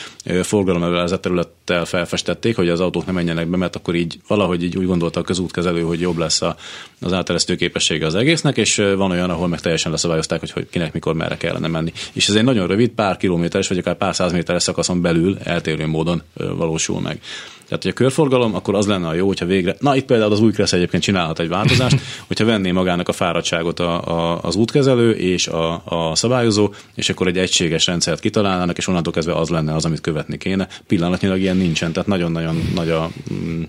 [0.43, 4.85] forgalomevelezett területtel felfestették, hogy az autók nem menjenek be, mert akkor így valahogy így úgy
[4.85, 6.55] gondolta a közútkezelő, hogy jobb lesz a,
[7.01, 10.93] az áteresztő képessége az egésznek, és van olyan, ahol meg teljesen leszabályozták, hogy, hogy kinek
[10.93, 11.91] mikor merre kellene menni.
[12.13, 15.87] És ez egy nagyon rövid, pár kilométeres, vagy akár pár száz méteres szakaszon belül eltérő
[15.87, 17.19] módon valósul meg.
[17.67, 20.39] Tehát, hogy a körforgalom, akkor az lenne a jó, hogyha végre, na itt például az
[20.39, 25.11] új Kressz egyébként csinálhat egy változást, hogyha venné magának a fáradtságot a, a, az útkezelő
[25.11, 29.73] és a, a szabályozó, és akkor egy egységes rendszert kitalálnának, és onnantól kezdve az lenne
[29.73, 30.67] az, amit követni kéne.
[30.87, 33.63] Pillanatnyilag ilyen nincsen, tehát nagyon-nagyon nagy a mm,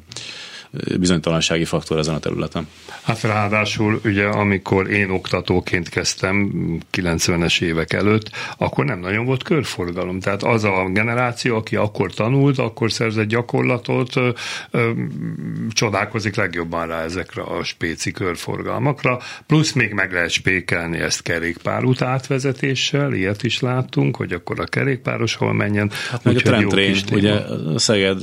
[0.98, 2.68] bizonytalansági faktor ezen a területen.
[3.02, 6.52] Hát ráadásul ugye amikor én oktatóként kezdtem
[6.92, 10.20] 90-es évek előtt, akkor nem nagyon volt körforgalom.
[10.20, 14.30] Tehát az a generáció, aki akkor tanult, akkor szerzett gyakorlatot, ö,
[14.70, 14.90] ö,
[15.70, 23.12] csodálkozik legjobban rá ezekre a spéci körforgalmakra, plusz még meg lehet spékelni ezt kerékpárút átvezetéssel,
[23.12, 25.90] ilyet is láttunk, hogy akkor a kerékpáros hol menjen.
[26.10, 27.40] Hát meg a tramtrain, ugye
[27.76, 28.22] Szeged,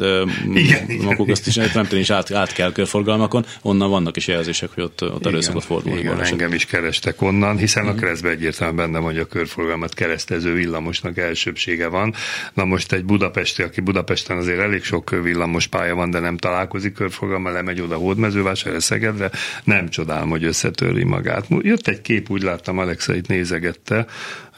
[0.53, 4.69] igen, maguk azt is, a tramtrain is át, át kell körforgalmakon, onnan vannak is jelzések,
[4.73, 5.99] hogy ott, ott elő szokott fordulni.
[5.99, 6.31] Igen, baleset.
[6.31, 11.87] engem is kerestek onnan, hiszen a keresztbe egyértelműen benne hogy a körforgalmat keresztező villamosnak elsőbsége
[11.87, 12.13] van.
[12.53, 16.93] Na most egy budapesti, aki Budapesten azért elég sok villamos pálya van, de nem találkozik
[16.93, 19.31] körforgalma, lemegy oda Hódmezővásárra, Szegedre,
[19.63, 21.45] nem csodálom, hogy összetöri magát.
[21.61, 24.05] Jött egy kép, úgy láttam, Alexa itt nézegette,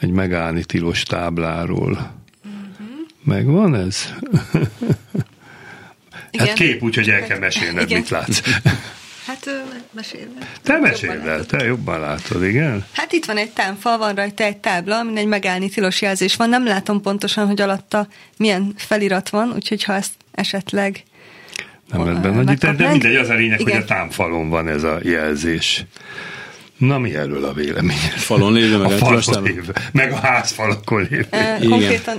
[0.00, 1.90] egy megállni tilos tábláról.
[1.90, 2.96] Uh-huh.
[3.24, 4.14] Megvan ez?
[6.36, 6.46] Igen.
[6.46, 8.40] Hát kép úgy, hogy el kell mesélned, mit látsz.
[9.26, 9.50] Hát
[9.90, 10.24] mesélj.
[10.62, 12.84] Te meséld el, te jobban látod, igen?
[12.92, 16.48] Hát itt van egy támfal, van rajta egy tábla, amin egy megállni tilos jelzés van.
[16.48, 21.04] Nem látom pontosan, hogy alatta milyen felirat van, úgyhogy ha ezt esetleg
[21.90, 23.72] nem lett benne, de mindegy, az a lényeg, igen.
[23.72, 25.84] hogy a támfalon van ez a jelzés.
[26.76, 27.96] Na, mi erről a vélemény?
[28.16, 31.26] Falon lévő, meg a falon lévő, meg a házfalakon lévő.
[31.32, 32.16] Uh, konkrétan,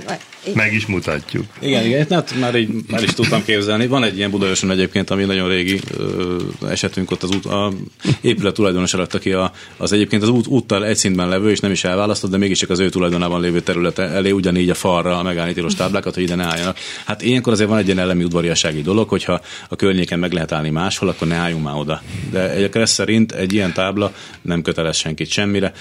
[0.54, 1.44] meg is mutatjuk.
[1.60, 3.86] Igen, igen, hát már, így, már is tudtam képzelni.
[3.86, 6.36] Van egy ilyen Budaörsön egyébként, ami nagyon régi ö,
[6.68, 7.72] esetünk ott az út, a
[8.20, 11.70] épület tulajdonos alatt, aki a, az egyébként az út, úttal egy szintben levő, és nem
[11.70, 15.52] is elválasztott, de mégiscsak az ő tulajdonában lévő területe elé ugyanígy a falra a megállni
[15.52, 16.78] tilos táblákat, hogy ide ne álljanak.
[17.04, 20.70] Hát ilyenkor azért van egy ilyen elemi udvariassági dolog, hogyha a környéken meg lehet állni
[20.70, 22.02] máshol, akkor ne álljunk már oda.
[22.30, 24.12] De egyébként szerint egy ilyen tábla
[24.42, 25.72] nem köteles senkit semmire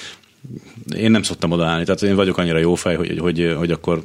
[0.96, 4.02] én nem szoktam odaállni, tehát én vagyok annyira jó fej, hogy, hogy, hogy akkor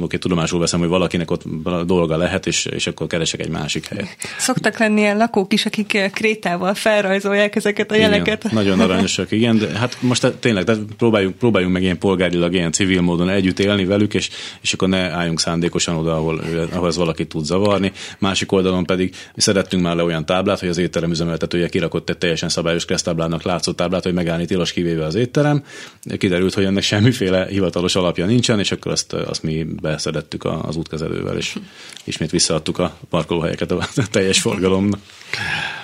[0.00, 1.42] oké, tudomásul veszem, hogy valakinek ott
[1.86, 4.16] dolga lehet, és, és akkor keresek egy másik helyet.
[4.38, 8.44] Szoktak lenni ilyen lakók is, akik krétával felrajzolják ezeket a jeleket.
[8.44, 12.72] Igen, nagyon aranyosak, igen, de hát most tényleg tehát próbáljunk, próbáljunk meg ilyen polgárilag, ilyen
[12.72, 16.42] civil módon együtt élni velük, és, és akkor ne álljunk szándékosan oda, ahol,
[16.72, 17.92] ahol ez valaki tud zavarni.
[18.18, 22.48] Másik oldalon pedig szerettünk már le olyan táblát, hogy az étterem üzemeltetője kirakott egy teljesen
[22.48, 25.53] szabályos keresztáblának látszó táblát, hogy megállni tilos kivéve az étterem.
[26.18, 31.36] Kiderült, hogy ennek semmiféle hivatalos alapja nincsen, és akkor azt, azt mi beszedettük az útkezelővel,
[31.36, 31.56] és
[32.04, 35.00] ismét visszaadtuk a parkolóhelyeket a teljes forgalomnak.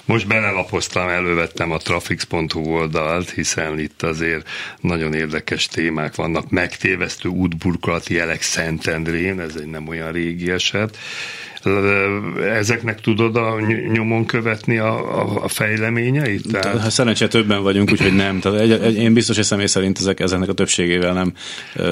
[0.05, 4.49] Most belelapoztam, elővettem a trafix.hu oldalt, hiszen itt azért
[4.81, 6.51] nagyon érdekes témák vannak.
[6.51, 10.99] Megtévesztő útburkolati jelek Szentendrén, ez egy nem olyan régi eset
[12.59, 13.61] ezeknek tudod a
[13.93, 16.53] nyomon követni a, a, a fejleményeit?
[16.53, 16.81] Tehát...
[16.81, 18.41] Hát szerencsére többen vagyunk, úgyhogy nem.
[18.41, 21.33] Tehát egy, egy, én biztos, hogy személy szerint ezek, ezeknek a többségével nem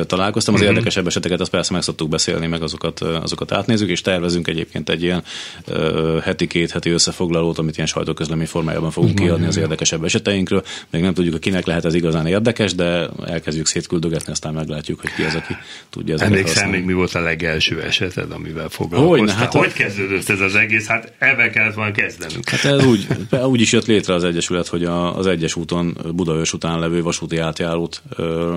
[0.06, 0.54] találkoztam.
[0.54, 0.74] Az uh-huh.
[0.74, 5.02] érdekesebb eseteket azt persze meg szoktuk beszélni, meg azokat, azokat átnézzük, és tervezünk egyébként egy
[5.02, 5.22] ilyen
[5.68, 9.28] uh, heti, két heti összefoglalót, amit ilyen sajtóközlemény formájában fogunk uh-huh.
[9.28, 10.62] kiadni az érdekesebb eseteinkről.
[10.90, 15.14] Még nem tudjuk, hogy kinek lehet ez igazán érdekes, de elkezdjük szétküldögetni, aztán meglátjuk, hogy
[15.14, 15.56] ki az, aki
[15.90, 19.18] tudja ezeket Emlékszem még mi volt a legelső eseted, amivel foglalkoztál?
[19.18, 20.86] Hogy, hát hogy kezdődött ez az egész?
[20.86, 22.48] Hát ebben kellett volna kezdenünk.
[22.48, 23.06] Hát ez úgy,
[23.44, 27.38] úgy is jött létre az Egyesület, hogy a, az egyes úton, Budaörs után levő vasúti
[27.38, 28.56] átjárót ö,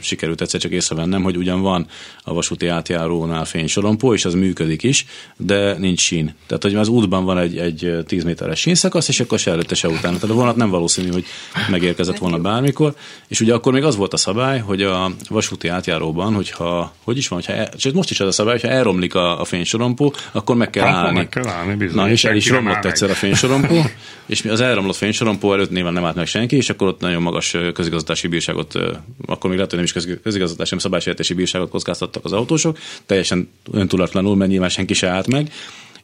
[0.00, 1.86] sikerült egyszer csak észrevennem, hogy ugyan van
[2.22, 6.34] a vasúti átjárónál fénysorompó, és az működik is, de nincs sín.
[6.46, 9.88] Tehát, hogy az útban van egy, egy 10 méteres sínszakasz, és akkor se előtte, se
[9.88, 10.14] utána.
[10.14, 11.24] Tehát a vonat nem valószínű, hogy
[11.70, 12.94] megérkezett volna bármikor.
[13.28, 17.28] És ugye akkor még az volt a szabály, hogy a vasúti átjáróban, hogyha, hogy is
[17.28, 20.70] van, hogyha el, most is az a szabály, hogyha elromlik a, a fénysorompó, akkor meg
[20.70, 21.16] kell állni.
[21.16, 21.96] Meg kell állni bizony.
[21.96, 23.74] Na, és el is romlott egyszer a fénysorompó,
[24.26, 27.56] és az elromlott fénysorompó előtt nyilván nem állt meg senki, és akkor ott nagyon magas
[27.74, 28.74] közigazgatási bírságot,
[29.26, 34.36] akkor még lehet, hogy nem is közigazgatási, hanem szabálysértési bírságot kockáztattak az autósok, teljesen öntudatlanul,
[34.36, 35.52] mert nyilván senki se állt meg.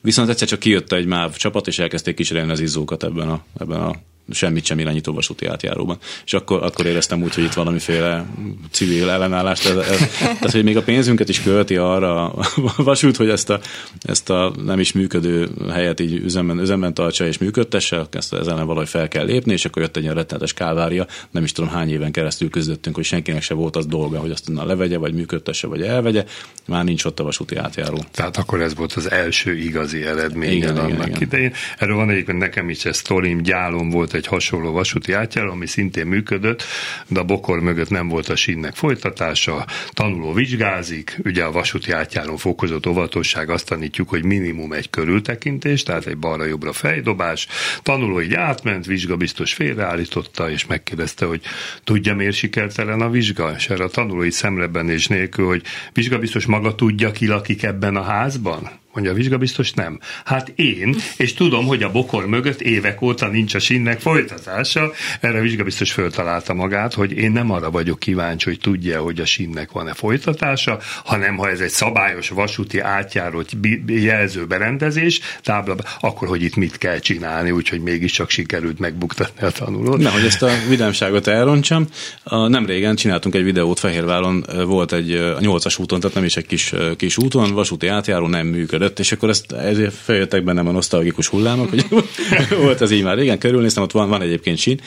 [0.01, 3.80] Viszont egyszer csak kijött egy MÁV csapat, és elkezdték kicserélni az izzókat ebben a, ebben
[3.80, 3.95] a
[4.30, 5.98] semmit sem irányító vasúti átjáróban.
[6.24, 8.26] És akkor, akkor éreztem úgy, hogy itt valamiféle
[8.70, 12.44] civil ellenállást, ez, ez, tehát hogy még a pénzünket is költi arra a
[12.76, 13.60] vasút, hogy ezt a,
[14.02, 18.66] ezt a nem is működő helyet így üzemben, üzemben tartsa és működtesse, ezt ezen ellen
[18.66, 21.90] valahogy fel kell lépni, és akkor jött egy ilyen rettenetes kávária, nem is tudom hány
[21.90, 25.66] éven keresztül küzdöttünk, hogy senkinek se volt az dolga, hogy azt na levegye, vagy működtesse,
[25.66, 26.24] vagy elvegye,
[26.66, 28.04] már nincs ott a vasúti átjáró.
[28.10, 31.52] Tehát akkor ez volt az első igazi eredmény igen, annak igen, idején.
[31.78, 36.06] Erről van egyébként nekem is ez sztorim, gyálom volt egy hasonló vasúti átjáró, ami szintén
[36.06, 36.62] működött,
[37.08, 42.36] de a bokor mögött nem volt a sínnek folytatása, tanuló vizsgázik, ugye a vasúti átjáró
[42.36, 47.46] fokozott óvatosság azt tanítjuk, hogy minimum egy körültekintés, tehát egy balra-jobbra fejdobás,
[47.82, 51.40] tanuló így átment, vizsga biztos félreállította, és megkérdezte, hogy
[51.84, 55.62] tudja, miért sikertelen a vizsga, és erre a tanulói szemrebenés nélkül, hogy
[55.92, 58.82] vizsga biztos maga tudja, ki lakik ebben a házban?
[58.95, 59.99] Mondja a vizsgabiztos, nem.
[60.24, 64.92] Hát én, és tudom, hogy a bokor mögött évek óta nincs a sinnek folytatása.
[65.20, 69.24] Erre a vizsgabiztos föltalálta magát, hogy én nem arra vagyok kíváncsi, hogy tudja, hogy a
[69.24, 73.51] sinnek van-e folytatása, hanem ha ez egy szabályos vasúti átjárót
[73.86, 79.99] jelző berendezés, tábla, akkor hogy itt mit kell csinálni, úgyhogy mégiscsak sikerült megbuktatni a tanulót.
[79.99, 81.86] Na, hogy ezt a vidámságot elrontsam,
[82.24, 86.47] nem régen csináltunk egy videót Fehérváron, volt egy a 8-as úton, tehát nem is egy
[86.47, 90.72] kis, kis úton, vasúti átjáró nem működött működött, és akkor ezt, ezért feljöttek bennem a
[90.72, 91.87] nosztalgikus hullámok, hogy
[92.64, 94.80] volt ez így már régen, körülnéztem, ott van, van egyébként sín,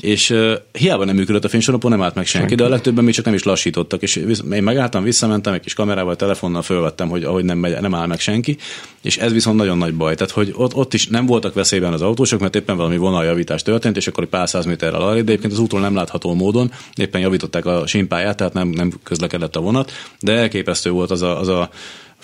[0.00, 3.04] és uh, hiába nem működött a fénysorompó, nem állt meg senki, senki, de a legtöbben
[3.04, 4.16] még csak nem is lassítottak, és
[4.52, 8.20] én megálltam, visszamentem, egy kis kamerával, telefonnal fölvettem, hogy ahogy nem, megy, nem áll meg
[8.20, 8.56] senki,
[9.02, 10.14] és ez viszont nagyon nagy baj.
[10.14, 13.96] Tehát, hogy ott, ott is nem voltak veszélyben az autósok, mert éppen valami vonaljavítás történt,
[13.96, 17.20] és akkor egy pár száz méterrel arra, de egyébként az útról nem látható módon, éppen
[17.20, 21.48] javították a simpáját, tehát nem, nem közlekedett a vonat, de elképesztő volt az a, az
[21.48, 21.70] a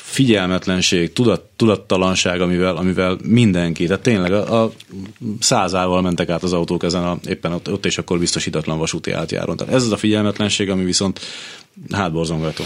[0.02, 4.72] figyelmetlenség, tudat, tudattalanság, amivel, amivel mindenki, tehát tényleg a, a
[5.40, 9.56] százával mentek át az autók ezen a, éppen ott, ott és akkor biztosítatlan vasúti átjáron.
[9.56, 11.20] Tehát ez az a figyelmetlenség, ami viszont
[11.92, 12.64] hátborzongató.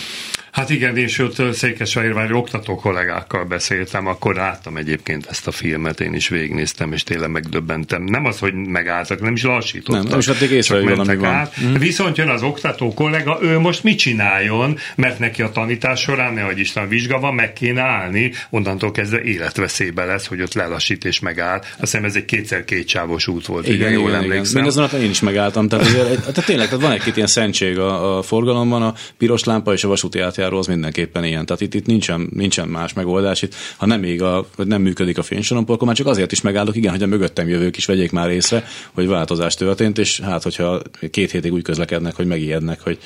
[0.56, 6.14] Hát igen, és ott Székesfehérvári oktató kollégákkal beszéltem, akkor láttam egyébként ezt a filmet, én
[6.14, 8.02] is végignéztem, és tényleg megdöbbentem.
[8.02, 10.02] Nem az, hogy megálltak, nem is lassítottak.
[10.02, 11.30] Nem, nem is vették észre, hogy valami van.
[11.30, 11.54] Át.
[11.64, 11.74] Mm.
[11.74, 16.58] Viszont jön az oktató kollega, ő most mit csináljon, mert neki a tanítás során, nehogy
[16.58, 21.58] Isten vizsga van, meg kéne állni, onnantól kezdve életveszélybe lesz, hogy ott lelassít és megáll.
[21.58, 24.64] Azt hiszem ez egy kétszer kétsávos út volt, igen, igen, jól igen, emlékszem.
[24.64, 24.84] Igen.
[24.84, 28.22] azon én is megálltam, tehát, azért, tehát tényleg tehát van egy-két ilyen szentség a, a
[28.22, 31.46] forgalomban, a piros lámpa és a vasúti átjáró az mindenképpen ilyen.
[31.46, 33.42] Tehát itt, itt nincsen, nincsen más megoldás.
[33.42, 36.40] Itt, ha nem, még a, vagy nem működik a fénysorompó, akkor már csak azért is
[36.40, 40.42] megállok, igen, hogy a mögöttem jövők is vegyék már észre, hogy változás történt, és hát,
[40.42, 42.98] hogyha két hétig úgy közlekednek, hogy megijednek, hogy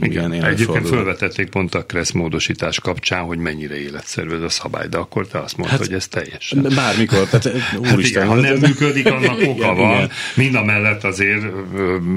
[0.00, 4.88] igen, igen egyébként felvetették pont a Kressz módosítás kapcsán, hogy mennyire életszerű ez a szabály,
[4.88, 6.66] de akkor te azt mondtad, hát, hogy ez teljesen.
[6.74, 8.28] Bármikor, tehát hát úristen.
[8.28, 9.94] Hát igen, ha nem működik, annak oka igen, van.
[9.94, 10.10] Igen.
[10.34, 11.44] Mind a mellett azért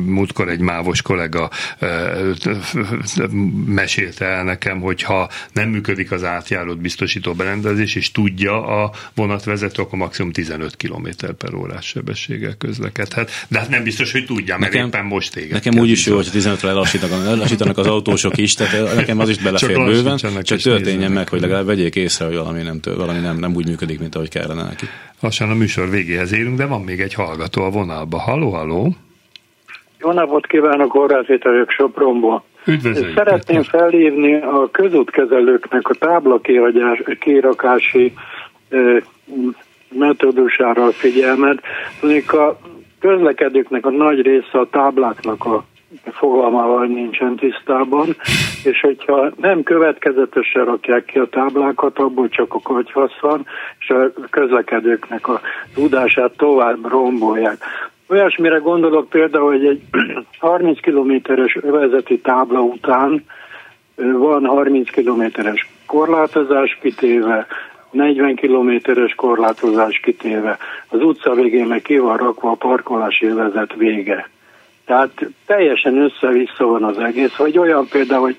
[0.06, 1.50] múltkor egy mávos kollega
[3.66, 9.82] mesélte el nekem, hogy ha nem működik az átjárót biztosító berendezés, és tudja a vonatvezető,
[9.82, 11.08] akkor maximum 15 km
[11.38, 13.32] per órás sebességgel közlekedhet.
[13.48, 15.52] De hát nem biztos, hogy tudja, mert nekem, éppen most téged.
[15.52, 17.26] Nekem úgy is jó, hogy 15-re lassítanak,
[17.58, 21.42] lassítanak az autósok is, tehát nekem az is belefér csak bőven, csak történjen meg, hogy
[21.42, 24.86] legalább vegyék észre, hogy valami nem, valami nem, nem úgy működik, mint ahogy kellene neki.
[25.22, 28.18] Lassan a műsor végéhez érünk, de van még egy hallgató a vonalba.
[28.20, 28.90] Halló, halló!
[30.00, 32.44] Jó napot kívánok, Horváth vagyok Sopronból.
[32.66, 33.18] Üdvözlőjük.
[33.18, 36.42] Szeretném felhívni a közútkezelőknek a tábla
[37.20, 38.14] kirakási
[39.90, 41.60] metódusára a figyelmet.
[42.00, 42.58] Tudjuk, a
[43.00, 45.66] közlekedőknek a nagy része a tábláknak a
[46.04, 48.16] fogalmával nincsen tisztában,
[48.64, 53.46] és hogyha nem következetesen rakják ki a táblákat, abból csak a kagyfasz van,
[53.80, 55.42] és a közlekedőknek a
[55.74, 57.58] tudását tovább rombolják.
[58.08, 59.82] Olyasmire gondolok például, hogy egy
[60.40, 63.24] 30 kilométeres övezeti tábla után
[63.96, 67.48] van 30 kilométeres korlátozás kitéve,
[67.92, 70.58] 40 kilométeres korlátozás kitéve.
[70.88, 74.30] Az utca végén meg ki van rakva a parkolási övezet vége.
[74.86, 75.12] Tehát
[75.46, 78.38] teljesen össze-vissza van az egész, vagy olyan például, hogy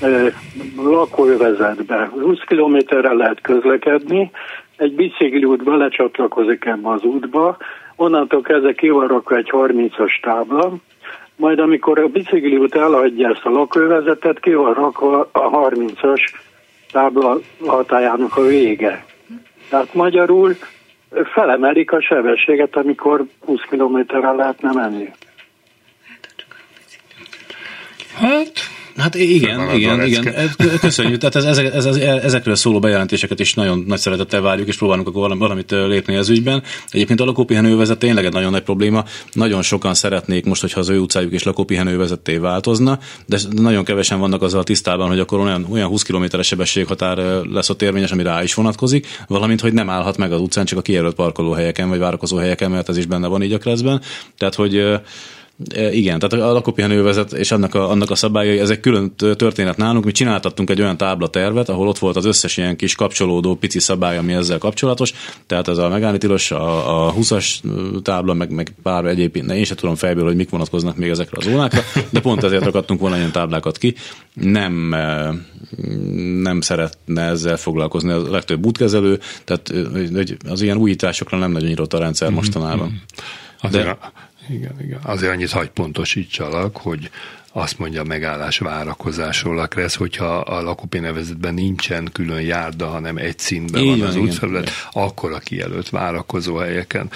[0.00, 0.32] e,
[0.76, 4.30] lakóövezetben 20 kilométerre lehet közlekedni,
[4.76, 7.56] egy bicikliút belecsatlakozik ebbe az útba,
[7.96, 10.72] onnantól kezdve ki van rakva egy 30-as tábla,
[11.36, 16.20] majd amikor a bicikliút elhagyja ezt a lakóövezetet, ki van rakva a 30-as
[16.92, 19.04] tábla hatájának a vége.
[19.68, 20.56] Tehát magyarul
[21.32, 25.08] felemelik a sebességet, amikor 20 kilométerre lehetne menni.
[28.16, 28.52] Hát,
[28.96, 30.50] Hát igen, igen, igen.
[30.80, 31.18] Köszönjük.
[31.20, 35.36] Tehát ez, ez, ez, ezekről szóló bejelentéseket is nagyon nagy szeretettel várjuk, és próbálunk akkor
[35.36, 36.62] valamit lépni ez ügyben.
[36.90, 39.04] Egyébként a lakópihenővezet tényleg egy nagyon nagy probléma.
[39.32, 44.42] Nagyon sokan szeretnék most, hogyha az ő utcájuk is lakópihenővezetté változna, de nagyon kevesen vannak
[44.42, 47.16] azzal tisztában, hogy akkor olyan, olyan 20 km-es sebességhatár
[47.50, 50.78] lesz ott érvényes, ami rá is vonatkozik, valamint, hogy nem állhat meg az utcán, csak
[50.78, 54.00] a kijelölt parkolóhelyeken vagy várakozó helyeken, mert ez is benne van így a kreszben.
[54.38, 55.02] Tehát, hogy E,
[55.90, 60.04] igen, tehát a lakópihenővezet és annak a, annak a szabályai, ezek külön történet nálunk.
[60.04, 64.18] Mi csináltattunk egy olyan táblatervet, ahol ott volt az összes ilyen kis kapcsolódó pici szabály,
[64.18, 65.12] ami ezzel kapcsolatos.
[65.46, 67.54] Tehát ez a megállni tilos, a, a 20-as
[68.02, 71.50] tábla, meg, meg pár egyéb, én sem tudom fejből, hogy mik vonatkoznak még ezekre a
[71.50, 71.80] zónákra,
[72.10, 73.94] de pont ezért rakadtunk volna ilyen táblákat ki.
[74.32, 74.94] Nem,
[76.42, 79.72] nem szeretne ezzel foglalkozni a legtöbb útkezelő, tehát
[80.48, 83.02] az ilyen újításokra nem nagyon írott a rendszer mhm, mostanában.
[83.62, 83.72] Mhm.
[83.72, 83.98] De,
[84.48, 85.00] igen, igen.
[85.02, 87.10] Azért annyit hagy pontosítsalak, hogy
[87.56, 93.38] azt mondja a megállás várakozásról a Kressz, hogyha a lakópénevezetben nincsen külön járda, hanem egy
[93.38, 97.10] színben van az útfelület, akkor a kijelölt várakozó helyeken.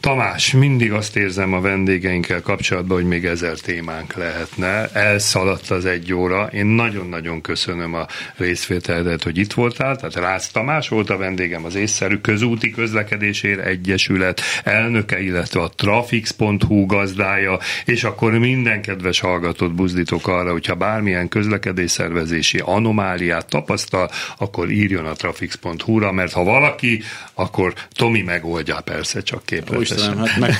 [0.00, 4.88] Tamás, mindig azt érzem a vendégeinkkel kapcsolatban, hogy még ezer témánk lehetne.
[4.92, 6.48] Elszaladt az egy óra.
[6.52, 9.96] Én nagyon-nagyon köszönöm a részvételedet, hogy itt voltál.
[9.96, 16.86] Tehát Rász Tamás volt a vendégem, az észszerű közúti közlekedésére egyesület elnöke, illetve a trafix.hu
[16.86, 25.06] gazdája, és akkor minden kedves hallgatót buzdítok arra, hogyha bármilyen közlekedésszervezési anomáliát tapasztal, akkor írjon
[25.06, 27.02] a trafix.hu-ra, mert ha valaki,
[27.34, 29.96] akkor Tomi megoldja persze csak képletesen.
[29.96, 30.54] Istenem, hát meg,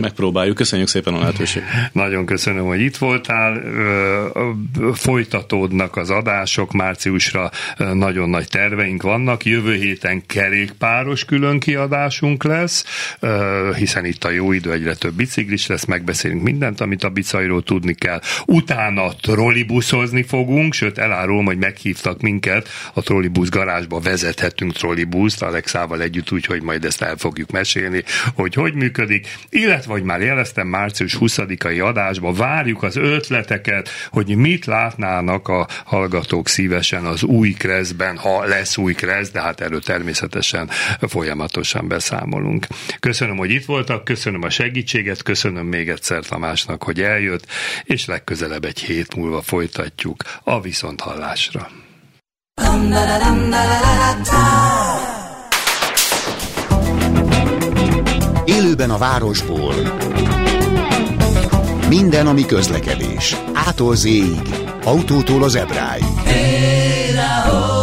[0.00, 0.56] megpróbáljuk.
[0.56, 1.68] Köszönjük szépen a lehetőséget.
[1.92, 3.62] Nagyon köszönöm, hogy itt voltál.
[4.92, 7.50] Folytatódnak az adások, márciusra
[7.92, 9.44] nagyon nagy terveink vannak.
[9.44, 12.84] Jövő héten kerékpáros külön kiadásunk lesz,
[13.76, 17.94] hiszen itt a jó idő, egyre több biciklis lesz, megbeszélünk mindent, amit a bicajról tudni
[17.94, 18.20] kell
[18.54, 26.32] utána trollibuszozni fogunk, sőt elárulom, hogy meghívtak minket, a trollibusz garázsba vezethetünk trollibuszt Alexával együtt,
[26.32, 31.84] úgyhogy majd ezt el fogjuk mesélni, hogy hogy működik, illetve, hogy már jeleztem március 20-ai
[31.84, 38.76] adásba, várjuk az ötleteket, hogy mit látnának a hallgatók szívesen az új kreszben, ha lesz
[38.76, 42.66] új kresz, de hát erről természetesen folyamatosan beszámolunk.
[43.00, 47.46] Köszönöm, hogy itt voltak, köszönöm a segítséget, köszönöm még egyszer Tamásnak, hogy eljött,
[47.84, 51.68] és legközelebb legközelebb egy hét múlva folytatjuk a viszonthallásra.
[58.44, 59.74] Élőben a városból.
[61.88, 63.36] Minden, ami közlekedés.
[63.52, 63.96] Ától
[64.84, 66.04] Autótól az ebráig.
[66.24, 67.73] Hey,